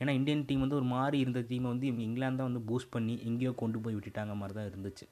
ஏன்னா 0.00 0.12
இந்தியன் 0.18 0.46
டீம் 0.48 0.64
வந்து 0.64 0.78
ஒரு 0.80 0.88
மாதிரி 0.94 1.18
இருந்த 1.24 1.40
டீமை 1.50 1.68
வந்து 1.72 1.86
இவங்க 1.88 2.02
இங்கிலாந்து 2.08 2.40
தான் 2.40 2.50
வந்து 2.50 2.62
பூஸ்ட் 2.68 2.92
பண்ணி 2.96 3.16
எங்கேயோ 3.30 3.52
கொண்டு 3.62 3.80
போய் 3.84 3.96
விட்டுட்டாங்க 3.98 4.34
மாதிரி 4.42 4.56
தான் 4.58 4.70
இருந்துச்சு. 4.70 5.06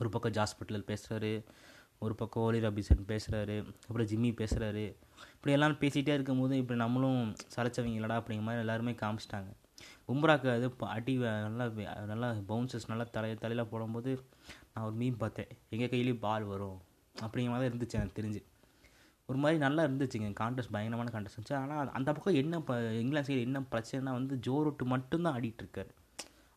ஒரு 0.00 0.08
பக்கம் 0.14 0.34
ஜாஸ்பிட்டலில் 0.38 0.88
பேசுகிறாரு 0.90 1.32
ஒரு 2.04 2.14
பக்கம் 2.20 2.44
ஓலி 2.46 2.60
ராபிசன் 2.64 3.10
பேசுகிறாரு 3.10 3.56
அப்புறம் 3.86 4.08
ஜிம்மி 4.12 4.30
பேசுகிறாரு 4.40 4.84
இப்படி 5.34 5.54
எல்லாம் 5.56 5.76
பேசிகிட்டே 5.82 6.14
இருக்கும்போது 6.18 6.54
இப்போ 6.62 6.74
நம்மளும் 6.84 7.20
சளைச்சவங்களடா 7.54 8.16
அப்படிங்கிற 8.20 8.46
மாதிரி 8.48 8.64
எல்லாருமே 8.64 8.92
காமிச்சிட்டாங்க. 9.02 9.50
உம்ராக்கு 10.12 10.48
அது 10.56 10.66
அடி 10.94 11.12
நல்லா 11.44 11.66
நல்லா 12.12 12.28
பவுன்சஸ் 12.50 12.88
நல்லா 12.92 13.04
தலை 13.16 13.30
தலையில் 13.44 13.70
போடும்போது 13.72 14.10
நான் 14.72 14.84
ஒரு 14.88 14.96
மீன் 15.02 15.20
பார்த்தேன். 15.22 15.50
எங்கள் 15.74 15.90
கையிலேயும் 15.92 16.24
பால் 16.26 16.46
வரும் 16.52 16.78
அப்படிங்கிற 17.24 17.52
மாதிரி 17.52 17.64
தான் 17.64 17.72
இருந்துச்சு 17.72 17.98
எனக்கு 18.00 18.18
தெரிஞ்சு. 18.20 18.40
ஒரு 19.28 19.38
மாதிரி 19.42 19.58
நல்லா 19.64 19.82
இருந்துச்சுங்க 19.88 20.30
கான்டெஸ்ட் 20.40 20.72
பயங்கரமான 20.74 21.12
கான்டெஸ்ட் 21.14 21.36
இருந்துச்சு. 21.38 21.58
ஆனால் 21.62 21.92
அந்த 21.98 22.08
பக்கம் 22.16 22.38
என்ன 22.40 22.58
இப்போ 22.62 22.74
இங்கிலாந்து 23.02 23.28
சைடு 23.28 23.46
என்ன 23.48 23.62
பிரச்சனைனா 23.74 24.12
வந்து 24.18 24.36
ஜோ 24.46 24.56
ரூட்டு 24.66 24.86
மட்டும்தான் 24.94 25.36
ஆடிட்டுருக்காரு 25.38 25.92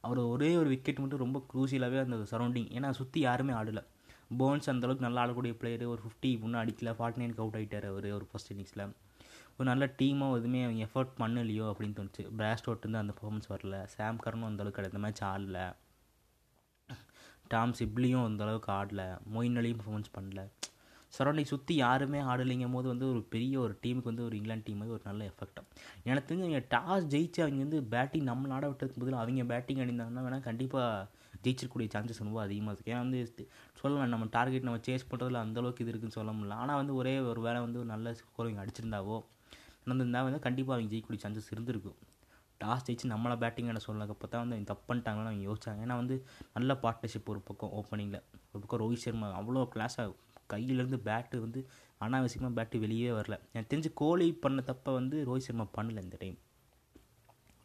அவர் 0.04 0.20
ஒரே 0.34 0.50
ஒரு 0.62 0.70
விக்கெட் 0.74 1.00
மட்டும் 1.04 1.24
ரொம்ப 1.26 1.38
க்ரூசியலாகவே 1.52 2.02
அந்த 2.06 2.18
சரௌண்டிங் 2.32 2.68
ஏன்னா 2.78 2.90
சுற்றி 3.00 3.20
யாருமே 3.28 3.54
ஆடலை. 3.60 3.84
போன்ஸ் 4.32 4.70
அந்தளவுக்கு 4.70 5.00
நல்லா 5.00 5.26
ஆடக்கூடிய 5.26 5.54
பிளேயர் 5.54 5.86
ஒரு 5.86 6.02
ஃபிஃப்டி 6.04 6.40
முன்னே 6.40 6.58
அடிக்கல 6.60 6.92
ஃபார்ட்டி 6.98 7.22
நைனுக்கு 7.22 7.40
அவுட் 7.40 7.56
ஆகிட்டார் 7.56 7.86
அவர் 7.86 8.12
ஒரு 8.12 8.28
ஃபஸ்ட் 8.32 8.52
இன்னிங்ஸில் 8.54 8.94
ஒரு 9.60 9.70
நல்ல 9.70 9.86
டீமாக 9.86 10.38
எதுவுமே 10.38 10.64
அவங்க 10.64 10.88
எஃபர்ட் 10.88 11.14
பண்ணலையோ 11.18 11.72
அப்படின்னு 11.72 11.98
தோணுச்சு. 12.00 12.24
பிராஸ்டோட் 12.38 12.84
வந்து 12.84 12.98
அந்த 12.98 13.14
பர்ஃபார்மன்ஸ் 13.14 13.50
வரல. 13.50 13.84
சாம் 13.86 14.20
கரனும் 14.26 14.46
அந்த 14.46 14.64
அளவுக்கு 14.64 15.00
மேட்ச் 15.00 15.24
ஆடல. 15.24 15.76
டாம் 17.48 17.74
சிப்லியும் 17.80 18.26
அந்தளவுக்கு 18.28 18.72
ஆடல. 18.72 19.20
மொயின் 19.34 19.58
அலியும் 19.58 19.80
பர்ஃபார்மன்ஸ் 19.80 20.16
பண்ணல. 20.18 20.50
சரௌண்டிங் 21.20 21.44
சுற்றி 21.44 21.76
யாருமே 21.76 22.20
ஆடலைங்கும் 22.20 22.72
போது 22.72 22.88
வந்து 22.88 23.10
ஒரு 23.10 23.22
பெரிய 23.24 23.60
ஒரு 23.60 23.80
டீமுக்கு 23.82 24.04
வந்து 24.04 24.24
ஒரு 24.24 24.36
இங்கிலாந்து 24.36 24.64
டீம் 24.64 24.78
மாதிரி 24.78 24.94
ஒரு 24.94 25.04
நல்ல 25.06 25.24
எஃபெக்டாக 25.26 25.66
எனக்கு 26.04 26.36
தெரிஞ்சு 26.36 26.48
அவங்க 26.48 26.64
டாஸ் 26.76 27.08
ஜெயிச்சு 27.14 27.42
அவங்க 27.42 27.58
வந்து 27.58 27.84
பேட்டிங் 27.84 28.24
நம்ம 28.24 28.54
ஆட 28.54 28.70
விட்டதுக்கு 28.70 29.00
பதில் 29.00 29.14
அவங்க 29.14 29.44
பேட்டிங் 29.44 29.78
அடிந்தாங்கன்னா 29.78 30.24
வேணால் 30.28 30.40
கண்டிப்பாக 30.40 31.08
ஜெயிச்சிருக்கூடிய 31.48 31.90
சான்சஸ் 31.96 32.24
ரொம்ப 32.26 32.42
அதிகமாக 32.48 32.74
இருக்குது 32.76 32.94
ஏன்னா 32.94 33.04
வந்து 33.06 33.22
சொல்லலாம் 33.82 34.14
நம்ம 34.16 34.28
டார்கெட் 34.38 34.68
நம்ம 34.70 34.84
சேஸ் 34.90 35.10
பண்ணுறதுல 35.12 35.42
அந்தளவுக்கு 35.46 35.84
இது 35.86 35.92
இருக்குன்னு 35.94 36.20
சொல்ல 36.20 36.32
முடியல. 36.38 36.60
ஆனால் 36.64 36.80
வந்து 36.82 36.96
ஒரே 37.02 37.16
ஒரு 37.32 37.42
வேளை 37.48 37.62
வந்து 37.66 37.80
நல்ல 37.94 38.16
ஸ்கோரிங் 38.22 38.62
அடிச்சிருந்தாவோ 38.64 39.18
நடந்திருந்தா 39.88 40.22
வந்து 40.28 40.46
கண்டிப்பாக 40.46 40.76
அவங்க 40.76 40.92
ஜெயிக்கக்கூடிய 40.94 41.22
சான்சஸ் 41.26 41.52
இருந்திருக்கும் 41.54 41.98
டாஸ் 42.62 42.86
ஜெயிச்சு 42.86 43.12
நம்மளை 43.12 43.36
பேட்டிங் 43.42 43.68
ஆட 43.72 43.80
அப்போ 44.14 44.28
தான் 44.28 44.42
வந்து 44.44 44.56
அவங்க 44.56 44.68
தப்பு 44.72 44.86
பண்ணிட்டாங்கன்னு 44.90 45.30
அவங்க 45.32 45.44
யோசிச்சாங்க. 45.50 45.80
ஏன்னா 45.86 45.96
வந்து 46.02 46.16
நல்ல 46.56 46.74
பார்ட்னர்ஷிப் 46.84 47.30
ஒரு 47.34 47.42
பக்கம் 47.50 47.74
ஓப்பனிங்கில் 47.80 48.24
ஒரு 48.52 48.60
பக்கம் 48.64 48.82
ரோஹித் 48.84 49.04
சர்மா 49.04 49.28
அவ்வளோ 49.40 49.64
கிளாஸாக 49.76 50.16
கையிலேருந்து 50.54 51.00
பேட்டு 51.08 51.38
வந்து 51.46 51.62
அனாவசியமாக 52.06 52.52
பேட்டு 52.58 52.80
வெளியே 52.86 53.10
வரல. 53.20 53.36
எனக்கு 53.54 53.70
தெரிஞ்சு 53.74 53.92
கோலி 54.02 54.28
பண்ண 54.46 54.64
தப்பை 54.72 54.94
வந்து 55.00 55.18
ரோஹித் 55.30 55.48
சர்மா 55.48 55.68
பண்ணல 55.78 56.04
இந்த 56.08 56.18
டைம் 56.24 56.38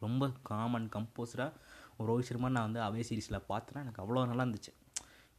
ரொம்ப 0.04 0.28
காமன் 0.50 0.88
கம்போஸராக 0.94 1.50
ரோஹித் 1.98 2.20
சர்மா 2.20 2.48
நான் 2.48 2.72
வந்து 2.72 2.80
அவே 2.80 3.02
சீரிஸில் 3.02 3.42
பார்த்தேன்னா 3.48 3.74
எனக்கு 3.74 4.02
அவ்வளோ 4.02 4.26
நல்லா 4.26 4.42
இருந்துச்சு. 4.42 4.80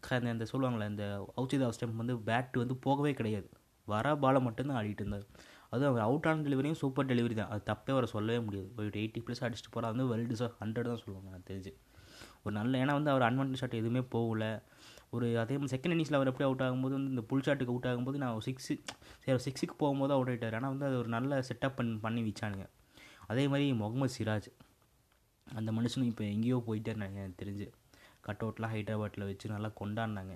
அந்த- 0.10 0.30
அந்த 0.30 0.46
சொல்லுவாங்களே 0.52 0.90
இந்த 0.90 1.34
அவுச்சிதா 1.38 1.70
ஸ்டெம்ப் 1.80 1.96
வந்து 1.96 2.16
பேட் 2.16 2.58
வந்து 2.58 2.76
போகவே 2.76 3.14
கிடையாது. 3.14 3.50
வர 3.86 4.16
பாலை 4.16 4.42
மட்டும்தான் 4.42 4.86
ஆடிட்டு 4.86 5.00
இருந்தார். 5.00 5.26
அதுவும் 5.70 5.90
அவர் 5.90 6.02
அவுட் 6.02 6.26
ஆன 6.26 6.42
டெலிவரியும் 6.42 6.72
சூப்பர் 6.72 7.06
டெலிவரி 7.06 7.34
தான். 7.34 7.50
அது 7.50 7.74
தப்பே 7.74 7.90
அவரை 7.90 8.10
சொல்லவே 8.10 8.40
முடியாது. 8.40 8.74
ஒரு 8.78 8.88
எயிட்டி 8.88 9.24
ப்ளஸ் 9.28 9.36
அடிச்சுட்டு 9.40 9.76
போகிறா 9.76 9.96
வந்து 9.96 10.18
வெல் 10.18 10.20
டிசர்வ் 10.20 10.54
ஹண்ட்ரட் 10.60 10.82
தான் 10.82 11.00
சொல்லுவாங்க 11.04 11.30
எனக்கு 11.30 11.54
தெரிஞ்சு. 11.54 11.74
ஒரு 12.44 12.56
நல்ல 12.56 12.86
ஏன்னா 12.86 12.92
வந்து 12.92 13.12
அவர் 13.12 13.34
அன்வான்ட் 13.34 13.54
ஷாட் 13.54 13.74
எதுவுமே 13.74 14.02
போகல. 14.02 14.64
ஒரு 15.10 15.40
அதே 15.40 15.58
மாதிரி 15.58 15.78
செகண்ட் 15.78 15.94
இன்னிங்ஸில் 15.94 16.14
அவர் 16.14 16.28
எப்படி 16.28 16.44
அவுட் 16.44 16.62
ஆகும்போது 16.62 16.92
வந்து 16.92 17.10
இந்த 17.10 17.22
புல் 17.22 17.42
ஷாட்டுக்கு 17.42 17.68
அவுட் 17.68 17.86
ஆகும்போது 17.86 18.18
நான் 18.18 18.40
சிக்ஸு 18.46 18.80
சரி 19.20 19.52
சிக்ஸுக்கு 19.52 19.72
போகும்போது 19.78 20.14
அவுட் 20.14 20.30
ஆகிட்டார் 20.30 20.56
ஆனால் 20.56 20.70
வந்து 20.70 20.86
அது 20.86 20.98
ஒரு 20.98 21.08
நல்ல 21.08 21.40
செட்டப் 21.40 21.76
பண்ணி 21.76 21.98
பண்ணி 21.98 22.32
வச்சானுங்க. 22.32 22.70
அதே 23.28 23.48
மாதிரி 23.48 23.74
முகமது 23.74 24.14
சிராஜ். 24.20 24.63
அந்த 25.48 25.72
மனுஷனும் 25.72 26.10
இப்போ 26.12 26.24
எங்கேயோ 26.24 26.64
போயிட்டேன்னு 26.68 27.08
எனக்கு 27.10 27.40
தெரிஞ்சு. 27.42 27.68
கட் 28.26 28.44
அவுட்லாம் 28.44 28.74
ஹைதராபாத்தில் 28.74 29.28
வச்சு 29.30 29.48
நல்லா 29.50 29.70
கொண்டாடினாங்க. 29.82 30.34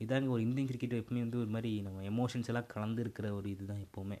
இதாங்க 0.00 0.28
ஒரு 0.28 0.42
இந்தியன் 0.42 0.68
கிரிக்கெட் 0.70 0.98
எப்பவுமே 1.00 1.20
வந்து 1.20 1.38
ஒரு 1.38 1.46
மாதிரி 1.46 1.70
நம்ம 1.82 2.02
எமோஷன்ஸ் 2.12 2.48
எல்லாம் 2.50 2.66
கலந்து 2.66 3.02
இருக்கிற 3.04 3.34
ஒரு 3.34 3.50
இதுதான் 3.50 3.82
எப்போவுமே. 3.86 4.18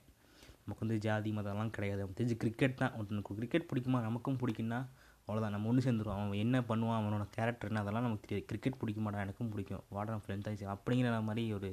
நமக்கு 0.64 0.84
வந்து 0.84 0.98
ஜாதி 0.98 1.30
மதம்லாம் 1.32 1.72
கிடையாது. 1.76 2.00
நமக்கு 2.02 2.18
தெரிஞ்சு 2.20 2.36
கிரிக்கெட் 2.42 2.80
தான். 2.82 2.92
ஒருத்தனுக்கு 2.98 3.36
கிரிக்கெட் 3.38 3.68
பிடிக்குமா? 3.70 4.00
நமக்கும் 4.08 4.38
பிடிக்குன்னா 4.42 4.78
அவ்வளோதான் 5.26 5.54
நம்ம 5.54 5.68
ஒன்று 5.68 5.84
சேர்ந்துருவோம். 5.86 6.20
அவன் 6.20 6.42
என்ன 6.44 6.60
பண்ணுவான்? 6.60 6.98
அவனோட 7.00 7.24
கேரக்டர் 7.36 7.70
என்ன? 7.70 7.82
அதெல்லாம் 7.84 8.06
நமக்கு 8.06 8.24
தெரியாது. 8.26 8.46
கிரிக்கெட் 8.50 8.78
பிடிக்க 8.80 9.00
மாட்டான் 9.00 9.24
எனக்கும் 9.26 9.50
பிடிக்கும். 9.54 9.84
வாடா 9.88 10.20
ஃப்ரெண்ட் 10.24 10.48
ஆச்சு 10.50 10.66
அப்படிங்கிற 10.74 11.22
மாதிரி 11.28 11.44
ஒரு 11.52 11.68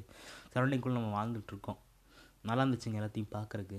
சரௌண்டிங்குள்ளே 0.53 0.97
நம்ம 0.99 1.11
வாழ்ந்துட்டுருக்கோம் 1.17 1.79
நல்லா 2.49 2.63
இருந்துச்சுங்க 2.65 2.99
எல்லாத்தையும் 3.01 3.33
பார்க்குறக்கு 3.37 3.77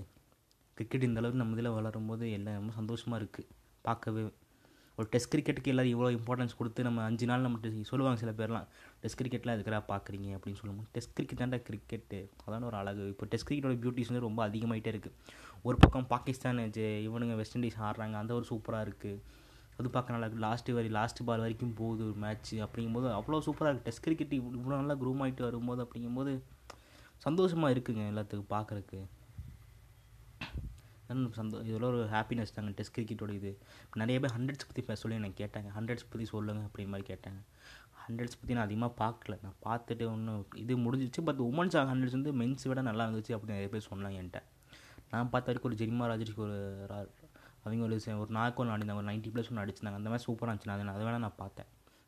கிரிக்கெட் 0.77 1.07
இந்தளவுக்கு 1.07 1.41
நம்ம 1.41 1.55
இதில் 1.57 1.75
வளரும்போது 1.77 2.25
எல்லாம் 2.31 2.57
ரொம்ப 2.59 2.73
சந்தோஷமாக 2.73 3.21
இருக்குது 3.21 3.49
பார்க்கவே 3.81 4.21
ஒரு 5.01 5.09
டெஸ்ட் 5.11 5.31
கிரிக்கெட்டுக்கு 5.31 5.71
எல்லோரும் 5.71 5.91
இவ்வளோ 5.91 6.09
இம்பார்ட்டன்ஸ் 6.15 6.57
கொடுத்து 6.57 6.81
நம்ம 6.83 7.03
அஞ்சு 7.05 7.25
நாள் 7.25 7.45
நம்ம 7.45 7.59
சொல்லுவாங்க 7.89 8.19
சில 8.19 8.31
பேர்லாம் 8.37 8.65
டெஸ்ட் 9.01 9.19
கிரிக்கெட்லாம் 9.19 9.55
எதுக்குறா 9.57 9.79
பார்க்குறீங்க 9.87 10.27
அப்படின்னு 10.35 10.59
சொல்லும்போது 10.59 10.89
டெஸ்ட் 10.93 11.13
கிரிக்கெட் 11.13 11.41
தான்டா 11.41 11.59
கிரிக்கெட்டு 11.67 12.17
அதான 12.43 12.65
ஒரு 12.65 12.77
அழகு. 12.79 13.03
இப்போ 13.09 13.25
டெஸ்ட் 13.31 13.47
கிரிக்கெட்டோட 13.47 13.77
பியூட்டிஸ் 13.81 14.11
வந்து 14.11 14.25
ரொம்ப 14.25 14.41
அதிகமாகிட்டே 14.47 14.91
இருக்குது 14.93 15.15
ஒரு 15.65 15.77
பக்கம் 15.77 16.07
பாகிஸ்தான் 16.07 16.59
ஜெ- 16.75 17.01
இவனுங்க 17.05 17.35
வெஸ்ட் 17.35 17.57
இண்டீஸ் 17.57 17.79
ஆடுறாங்க 17.81 18.17
அந்த 18.17 18.33
ஒரு 18.33 18.47
சூப்பராக 18.49 18.87
இருக்குது 18.87 19.19
அது 19.75 19.89
பார்க்க 19.89 20.13
நல்லா 20.13 20.27
இருக்குது 20.27 20.45
லாஸ்ட்டு 20.45 20.73
வரை 20.73 20.89
லாஸ்ட்டு 20.91 21.23
பால் 21.23 21.39
வரைக்கும் 21.39 21.73
போகுது 21.75 22.03
ஒரு 22.05 22.17
மேட்ச் 22.19 22.51
அப்படிங்கும்போது 22.65 23.07
அவ்வளோ 23.15 23.39
சூப்பராக 23.45 23.69
இருக்குது 23.69 23.87
டெஸ்ட் 23.87 24.03
கிரிக்கெட் 24.03 24.35
இவ்வளோ 24.39 24.75
நல்லா 24.75 24.95
க்ரூம் 25.01 25.23
ஆகிட்டு 25.23 25.43
வரும்போது 25.43 25.83
அப்படிங்கும்போது 25.85 26.33
சந்தோஷமாக 27.19 27.73
இருக்குங்க 27.73 28.03
எல்லாத்துக்கும் 28.11 28.51
பார்க்குறக்கு 28.51 28.99
சந்தோ 31.17 31.59
இதில் 31.59 31.81
ஒரு 31.81 32.05
ஹாப்பினஸ் 32.05 32.53
தாங்க 32.55 32.71
டெஸ்ட் 32.75 32.99
கிரிக்கெட்டோட 32.99 33.29
இது 33.29 33.57
நிறைய 33.93 34.19
பேர் 34.19 34.37
ஹண்ட்ரட்ஸ் 34.37 34.59
பற்றி 34.59 34.81
பேச 34.81 34.95
சொல்லி 34.95 35.17
எனக்கு 35.17 35.45
கேட்டாங்க. 35.45 35.79
ஹண்ட்ரட்ஸ் 35.79 36.09
பற்றி 36.09 36.25
சொல்லுங்கள் 36.25 36.65
அப்படி 36.65 36.87
மாதிரி 36.87 37.13
கேட்டாங்க. 37.13 37.45
ஹண்ட்ரட்ஸ் 38.07 38.37
பற்றி 38.39 38.53
நான் 38.53 38.63
அதிகமாக 38.63 39.05
பார்க்கல. 39.05 39.39
நான் 39.41 39.79
பார்த்துட்டு 39.79 40.07
ஒன்றும் 40.07 40.47
இது 40.55 40.77
முடிஞ்சிச்சு 40.77 41.23
பட் 41.25 41.39
உமன்ஸ் 41.39 41.77
ஹண்ட்ரட்ஸ் 41.77 42.11
வந்து 42.11 42.33
மென்ஸ் 42.33 42.67
விட 42.67 42.81
நல்லா 42.81 43.07
இருந்துச்சு 43.07 43.37
அப்படின்னு 43.37 43.45
நிறைய 43.45 43.69
பேர் 43.69 43.87
சொன்னாங்க 43.93 44.15
என்கிட்ட. 44.15 44.43
நான் 45.11 45.29
பார்த்த 45.29 45.53
வரைக்கும் 45.53 45.71
ஒரு 45.71 45.75
ஜெரிமா 45.75 46.15
ராஜருக்கு 46.15 46.39
ஒரு 46.39 46.85
ரா- 46.89 47.09
அவங்க 47.63 47.83
ஒரு 47.83 48.19
ஒரு 48.19 48.31
நாக்கு 48.31 48.61
ஒன்று 48.61 48.77
ஆடினாங்க 48.77 48.95
ஒரு 48.95 49.05
நைன்ட்டி 49.05 49.29
ப்ளஸ் 49.29 49.55
ஒன்று 49.55 49.65
அடிச்சிருந்தாங்க. 49.65 49.93
அந்த 49.93 50.09
மாதிரி 50.09 50.33
சூப்பராக 50.33 50.45
இருந்துச்சு. 50.45 50.65
நான் 50.65 50.79
அதை 50.79 50.93
அதை 50.93 51.05
வேணால் 51.05 51.17
நான் 51.17 51.35
பார்த்தேன். 51.35 51.65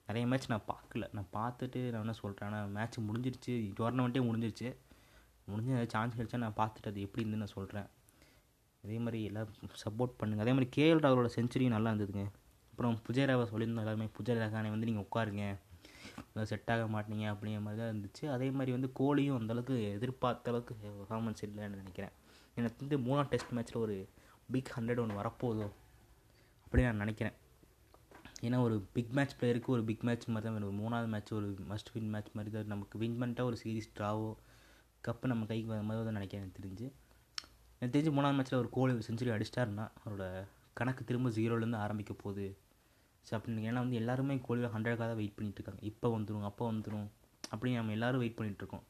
நிறைய 0.07 0.27
மேட்ச் 0.27 0.49
நான் 0.49 0.63
பார்க்கல. 0.67 1.09
நான் 1.11 1.27
பார்த்துட்டு 1.33 1.89
நான் 1.89 1.99
என்ன 1.99 2.13
சொல்கிறேன் 2.13 2.51
ஆனால் 2.51 2.69
மேட்ச் 2.69 2.97
முடிஞ்சிருச்சு 2.99 3.51
டோர்னமெண்ட்டே 3.51 4.21
முடிஞ்சிருச்சு. 4.21 4.75
முடிஞ்ச 5.51 5.87
சான்ஸ் 5.87 6.15
கிடைச்சா 6.17 6.37
நான் 6.37 6.53
பார்த்துட்டு 6.57 6.87
அது 6.87 7.01
எப்படி 7.01 7.27
இருந்துன்னு 7.27 7.35
நான் 7.35 7.45
சொல்கிறேன் 7.45 7.85
அதே 8.83 8.97
மாதிரி 9.03 9.19
எல்லாம் 9.29 9.51
சப்போர்ட் 9.83 10.15
பண்ணுங்கள் 10.19 10.45
அதே 10.45 10.53
மாதிரி 10.55 10.69
கேஎல் 10.77 11.03
ராகுலோட 11.03 11.29
செஞ்சுரியும் 11.35 11.75
நல்லா 11.75 11.91
இருந்ததுங்க. 11.91 12.23
அப்புறம் 12.71 12.95
புஜேராவை 13.05 13.43
சொல்லியிருந்தோம் 13.51 13.83
எல்லாருமே 13.85 14.07
புஜேராகானே 14.17 14.69
வந்து 14.73 14.87
நீங்கள் 14.89 15.05
உட்காருங்க. 15.07 15.43
செட் 16.51 16.71
ஆக 16.73 16.85
மாட்டீங்க. 16.95 17.25
அப்படிங்கிற 17.33 17.61
மாதிரி 17.65 17.79
தான் 17.81 17.91
இருந்துச்சு. 17.93 18.23
அதே 18.35 18.47
மாதிரி 18.57 18.71
வந்து 18.77 18.89
கோலியும் 18.99 19.37
அந்தளவுக்கு 19.39 19.75
எதிர்பார்த்த 19.97 20.51
அளவுக்கு 20.51 20.73
பர்ஃபார்மன்ஸ் 20.81 21.43
இல்லைன்னு 21.47 21.81
நினைக்கிறேன். 21.83 22.13
எனக்கு 22.59 22.77
வந்து 22.83 22.97
மூணாம் 23.07 23.29
டெஸ்ட் 23.33 23.53
மேட்ச்சில் 23.57 23.83
ஒரு 23.85 23.95
பிக் 24.55 24.71
ஹண்ட்ரட் 24.77 25.01
ஒன்று 25.03 25.19
வரப்போதோ 25.21 25.67
அப்படின்னு 26.65 26.89
நான் 26.89 27.03
நினைக்கிறேன். 27.05 27.35
ஏன்னா 28.47 28.57
ஒரு 28.67 28.75
பிக் 28.95 29.13
மேட்ச் 29.17 29.35
பிளேயருக்கு 29.39 29.69
ஒரு 29.75 29.83
பிக் 29.89 30.03
மேட்ச் 30.07 30.27
மாதிரி 30.33 30.45
தான் 30.47 30.55
வேணும். 30.55 30.69
ஒரு 30.71 30.77
மூணாவது 30.81 31.09
மேட்ச் 31.13 31.31
ஒரு 31.39 31.49
மஸ்ட் 31.71 31.91
வின் 31.93 32.11
மேட்ச் 32.15 32.33
மாதிரி 32.37 32.51
தான் 32.55 32.71
நமக்கு. 32.73 32.95
வின் 33.03 33.19
பண்ணிட்டா 33.21 33.45
ஒரு 33.51 33.57
சீரிஸ் 33.63 33.93
ட்ராவோ 33.99 34.29
கப்பு 35.07 35.31
நம்ம 35.31 35.45
கைக்கு 35.51 35.69
வர 35.73 35.81
மாதிரி 35.89 36.05
தான் 36.09 36.17
நினைக்கிறேன் 36.19 36.55
தெரிஞ்சு. 36.59 36.87
எனக்கு 37.83 37.95
தெரிஞ்சு 37.95 38.15
மூணாவது 38.15 38.37
மேட்ச்சில் 38.37 38.57
ஒரு 38.57 38.69
கோலி 38.69 38.93
ஒரு 38.93 39.03
செஞ்சுரி 39.07 39.31
அடிச்சிட்டாருன்னா 39.35 39.85
அவரோட 39.99 40.25
கணக்கு 40.73 41.03
திரும்ப 41.03 41.29
ஜீரோலேருந்து 41.29 41.77
ஆரம்பிக்க 41.77 42.13
போகுது. 42.13 42.45
ஸோ 43.25 43.31
அப்படின்னு 43.31 43.67
ஏன்னா 43.69 43.79
வந்து 43.79 43.95
எல்லாருமே 43.95 44.37
கோலியில் 44.37 44.69
ஹண்ட்ரடுக்காக 44.69 45.07
தான் 45.07 45.15
வெயிட் 45.15 45.35
பண்ணிட்டு 45.35 45.59
இருக்காங்க. 45.59 45.81
இப்போ 45.81 46.17
வந்துடும் 46.17 46.41
அப்போ 46.41 46.71
வந்துடும் 46.71 47.07
அப்படின்னு 47.51 47.75
நம்ம 47.75 47.91
எல்லாரும் 47.91 48.19
வெயிட் 48.19 48.37
பண்ணிகிட்ருக்கோம் 48.37 48.83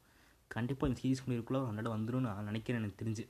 கண்டிப்பாக 0.52 0.90
இந்த 0.90 1.02
சீரிஸ் 1.02 1.24
முடிவுக்குள்ளே 1.28 1.62
ஹண்ட்ரட் 1.70 1.96
வந்துடும் 1.96 2.20
நான் 2.20 2.44
நினைக்கிறேன் 2.44 2.82
எனக்கு 2.82 2.98
தெரிஞ்சு. 3.04 3.24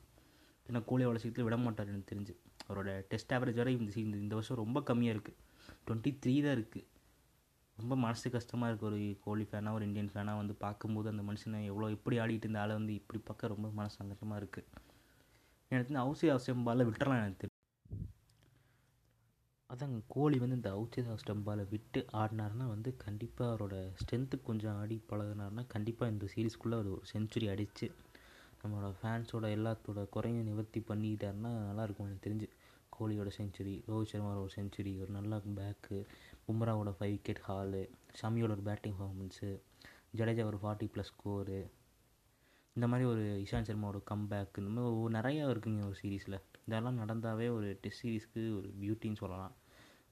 ஏன்னா 0.65 0.85
கோலி 0.85 1.03
அவ்வளோ 1.03 1.15
சீக்கிரத்தில் 1.15 1.43
விட 1.43 1.57
மாட்டார் 1.57 1.87
எனக்கு 1.87 2.09
தெரிஞ்சு. 2.13 2.33
அவரோட 2.67 3.05
டெஸ்ட் 3.07 3.33
ஆவரேஜ் 3.33 3.53
வரை 3.53 3.73
இந்த 3.73 3.91
சீ- 3.91 4.05
இந்த 4.05 4.17
இந்த 4.17 4.35
வருஷம் 4.35 4.57
ரொம்ப 4.57 4.79
கம்மியாக 4.81 5.15
இருக்குது 5.15 5.37
டுவெண்ட்டி 5.85 6.11
த்ரீ 6.23 6.41
தான் 6.41 6.55
இருக்குது 6.57 6.85
ரொம்ப 7.77 7.95
மனசு 7.97 8.29
கஷ்டமாக 8.29 8.69
இருக்குது 8.69 8.89
ஒரு 8.89 9.17
கோலி 9.23 9.43
ஃபேனாக 9.43 9.73
ஒரு 9.73 9.85
இந்தியன் 9.85 10.11
ஃபேனாக 10.13 10.37
வந்து 10.37 10.53
பார்க்கும்போது 10.55 11.09
அந்த 11.09 11.23
மனுஷனை 11.23 11.65
எவ்வளோ 11.65 11.89
எப்படி 11.89 12.19
ஆடிட்டு 12.19 12.45
இருந்த 12.47 12.59
ஆளை 12.59 12.73
வந்து 12.73 12.93
இப்படி 12.93 13.19
பார்க்க 13.25 13.47
ரொம்ப 13.47 13.69
மனசு 13.71 13.97
சங்கடமாக 13.99 14.41
இருக்குது 14.41 14.67
எனக்கு 15.73 15.93
வந்து 15.93 16.03
அவசிய 16.03 16.29
அவசியம் 16.29 16.65
விட்டுறலாம் 16.65 17.21
எனக்கு 17.21 17.41
தெரியும் 17.41 17.51
அதாங்க 19.69 19.99
கோலி 20.07 20.37
வந்து 20.37 20.55
இந்த 20.55 20.69
அவுச்சித 20.71 21.15
ஸ்டம்பால் 21.21 21.61
விட்டு 21.69 22.05
ஆடினாருன்னா 22.13 22.65
வந்து 22.67 22.97
கண்டிப்பாக 22.97 23.51
அவரோட 23.53 23.75
ஸ்ட்ரென்த்துக்கு 23.99 24.43
கொஞ்சம் 24.43 24.75
ஆடி 24.77 25.03
பழகினார்னா 25.09 25.63
கண்டிப்பாக 25.67 26.11
இந்த 26.11 26.25
சீரீஸ்க்குள்ளே 26.35 26.77
ஒரு 26.77 26.91
ஒரு 26.91 27.01
செஞ்சுரி 27.13 27.49
அடித்து 27.49 27.87
நம்மளோட 28.61 28.89
ஃபேன்ஸோட 28.97 29.45
எல்லாத்தோட 29.55 30.09
குறையும் 30.09 30.43
நிவர்த்தி 30.43 30.79
பண்ணிக்கிட்டாருன்னா 30.87 31.51
நல்லாயிருக்கும் 31.69 32.07
எனக்கு 32.07 32.25
தெரிஞ்சு. 32.27 32.47
கோலியோட 32.93 33.29
செஞ்சுரி 33.37 33.75
ரோஹித் 33.87 34.11
சர்மாவோட 34.11 34.41
ஒரு 34.41 34.53
செஞ்சுரி 34.55 34.99
ஒரு 34.99 35.11
நல்ல 35.11 35.41
பேக்கு 35.55 35.97
பும்ராவோட 36.47 36.91
ஃபைவ் 36.99 37.13
விக்கெட் 37.15 37.43
ஹாலு 37.47 37.81
ஷமியோட 38.21 38.51
ஒரு 38.51 38.63
பேட்டிங் 38.63 38.95
பர்ஃபார்மன்ஸு 38.99 39.49
ஜடேஜா 40.17 40.45
ஒரு 40.45 40.59
ஃபார்ட்டி 40.63 40.89
ப்ளஸ் 40.93 41.11
ஸ்கோரு 41.13 41.59
இந்த 42.75 42.87
மாதிரி 42.87 43.09
ஒரு 43.09 43.23
இஷாந்த் 43.43 43.67
சர்மாவோட 43.69 43.99
கம்பேக் 44.11 44.59
இந்த 44.61 44.69
மாதிரி 44.75 44.95
ஒரு 45.01 45.11
நிறையா 45.17 45.43
இருக்குங்க 45.53 45.81
ஒரு 45.85 45.95
சீரீஸில் 46.01 46.37
இதெல்லாம் 46.67 46.97
நடந்தாவே 46.99 47.47
ஒரு 47.51 47.77
டெஸ்ட் 47.81 48.05
சீரீஸ்க்கு 48.05 48.41
ஒரு 48.57 48.69
பியூட்டின்னு 48.81 49.15
சொல்லலாம். 49.15 49.55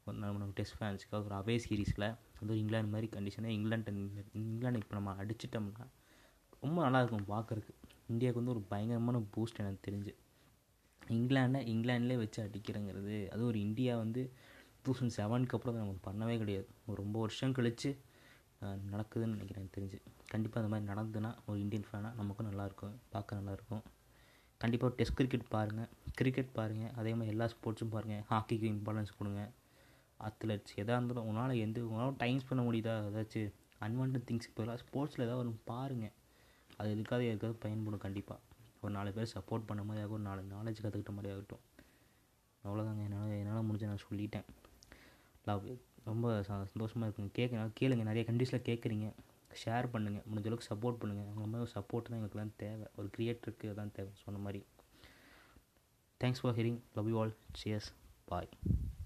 ஒரு 0.05 0.17
நம்ம 0.17 0.51
டெஸ்ட் 0.53 0.77
ஃபேன்ஸுக்காக 0.79 1.23
ஒரு 1.23 1.35
அவே 1.35 1.55
சீரீஸில் 1.69 2.05
அதுவும் 2.39 2.57
இங்கிலாந்து 2.57 2.91
மாதிரி 2.91 3.07
கண்டிஷனாக 3.15 3.55
இங்கிலாந்து 3.57 3.91
இங்கிலாந்து 4.33 4.79
இப்போ 4.79 4.95
நம்ம 4.99 5.15
அடிச்சிட்டோம்னா 5.23 5.87
ரொம்ப 6.59 6.89
நல்லாயிருக்கும் 6.89 7.31
பார்க்குறக்கு 7.33 7.73
இந்தியாவுக்கு 8.07 8.41
வந்து 8.41 8.51
ஒரு 8.51 8.61
பயங்கரமான 8.61 9.17
பூஸ்ட் 9.35 9.61
எனக்கு 9.63 9.91
தெரிஞ்சு. 9.91 10.13
இங்கிலாண்டை 11.09 11.59
இங்கிலாண்டிலே 11.73 12.17
வச்சு 12.17 12.39
அடிக்கிறங்கிறது 12.43 13.29
அது 13.29 13.45
ஒரு 13.45 13.59
இந்தியா 13.59 13.97
வந்து 13.97 14.31
டூ 14.83 14.91
தௌசண்ட் 14.91 15.17
செவனுக்கு 15.17 15.57
அப்புறம் 15.57 15.75
நமக்கு 15.75 16.11
நம்ம 16.11 16.25
பண்ணவே 16.25 16.37
கிடையாது. 16.37 16.67
ஒரு 16.85 16.97
ரொம்ப 17.03 17.19
வருஷம் 17.19 17.51
கழித்து 17.51 17.91
நடக்குதுன்னு 18.91 19.35
நினைக்கிறேன் 19.35 19.61
எனக்கு 19.61 19.75
தெரிஞ்சு. 19.77 19.97
கண்டிப்பாக 20.33 20.59
அந்த 20.61 20.71
மாதிரி 20.73 20.87
நடந்துன்னா 20.91 21.31
ஒரு 21.49 21.59
இந்தியன் 21.63 21.87
ஃபேனாக 21.89 22.13
நமக்கும் 22.19 22.49
நல்லாயிருக்கும் 22.49 22.95
பார்க்க 23.13 23.39
நல்லாயிருக்கும். 23.39 23.83
கண்டிப்பாக 24.61 24.93
டெஸ்ட் 24.99 25.17
கிரிக்கெட் 25.19 25.47
பாருங்கள் 25.55 25.89
கிரிக்கெட் 26.19 26.51
பாருங்கள் 26.57 26.91
அதே 26.99 27.11
மாதிரி 27.13 27.31
எல்லா 27.33 27.47
ஸ்போர்ட்ஸும் 27.53 27.93
பாருங்கள் 27.95 28.23
ஹாக்கிக்கு 28.31 28.67
இம்பார்ட்டன்ஸ் 28.75 29.17
கொடுங்க. 29.19 29.43
அத்லெட்ஸ் 30.27 30.75
எதாக 30.81 30.97
இருந்தாலும் 30.97 31.27
உங்களால் 31.29 31.61
எந்த 31.65 31.77
உங்களால் 31.89 32.17
டைம் 32.23 32.39
ஸ்பெண்ட் 32.43 32.67
முடியுதா? 32.67 32.93
ஏதாச்சும் 33.09 33.51
அன்வான்ட் 33.85 34.17
திங்ஸ் 34.29 34.47
இப்போ 34.49 34.77
ஸ்போர்ட்ஸில் 34.83 35.25
ஏதாவது 35.27 35.41
ஒன்று 35.43 35.53
பாருங்கள் 35.71 36.15
அது 36.77 36.89
எதுக்காக 36.95 37.23
எதுக்காவது 37.31 37.57
பயன்படும் 37.63 38.03
கண்டிப்பாக 38.05 38.39
ஒரு 38.81 38.91
நாலு 38.97 39.09
பேர் 39.15 39.33
சப்போர்ட் 39.33 39.67
பண்ண 39.69 39.81
மாதிரி 39.87 40.03
ஆகும் 40.03 40.17
ஒரு 40.17 40.25
நாலு 40.27 40.41
நாலேஜ் 40.53 40.83
கற்றுக்கிட்ட 40.83 41.13
மாதிரி 41.17 41.31
ஆகட்டும். 41.33 41.63
அவ்வளோதாங்க 42.63 43.03
என்னால் 43.07 43.33
என்னால் 43.41 43.67
முடிஞ்ச 43.67 43.85
நான் 43.91 44.05
சொல்லிட்டேன். 44.07 44.47
லவ் 45.49 45.67
ரொம்ப 46.03 46.39
ச- 46.39 46.63
சந்தோஷமாக 46.63 47.11
இருக்குங்க. 47.11 47.31
கேட்க 47.31 47.71
கேளுங்க 47.79 48.03
நிறைய 48.03 48.31
கண்ட்ரீஸில் 48.31 48.65
கேட்குறீங்க 48.69 49.07
ஷேர் 49.65 49.87
பண்ணுங்கள் 49.93 50.23
முடிஞ்ச 50.29 50.45
அளவுக்கு 50.45 50.69
சப்போர்ட் 50.71 50.99
பண்ணுங்கள் 51.01 51.29
உங்கள் 51.33 51.45
மாதிரி 51.45 51.71
சப்போர்ட் 51.71 52.01
தான் 52.01 52.19
எங்களுக்குலாம் 52.19 52.55
தேவை. 52.55 52.85
ஒரு 52.95 53.09
க்ரியேட்டருக்கு 53.17 53.73
தான் 53.73 53.91
தேவை 53.91 54.11
சொன்ன 54.13 54.39
மாதிரி. 54.39 54.65
Thanks 56.21 56.41
for 56.41 56.55
hearing 56.55 56.79
love 56.93 57.09
you 57.09 57.19
all 57.19 57.35
cheers 57.63 57.91
bye 58.25 58.49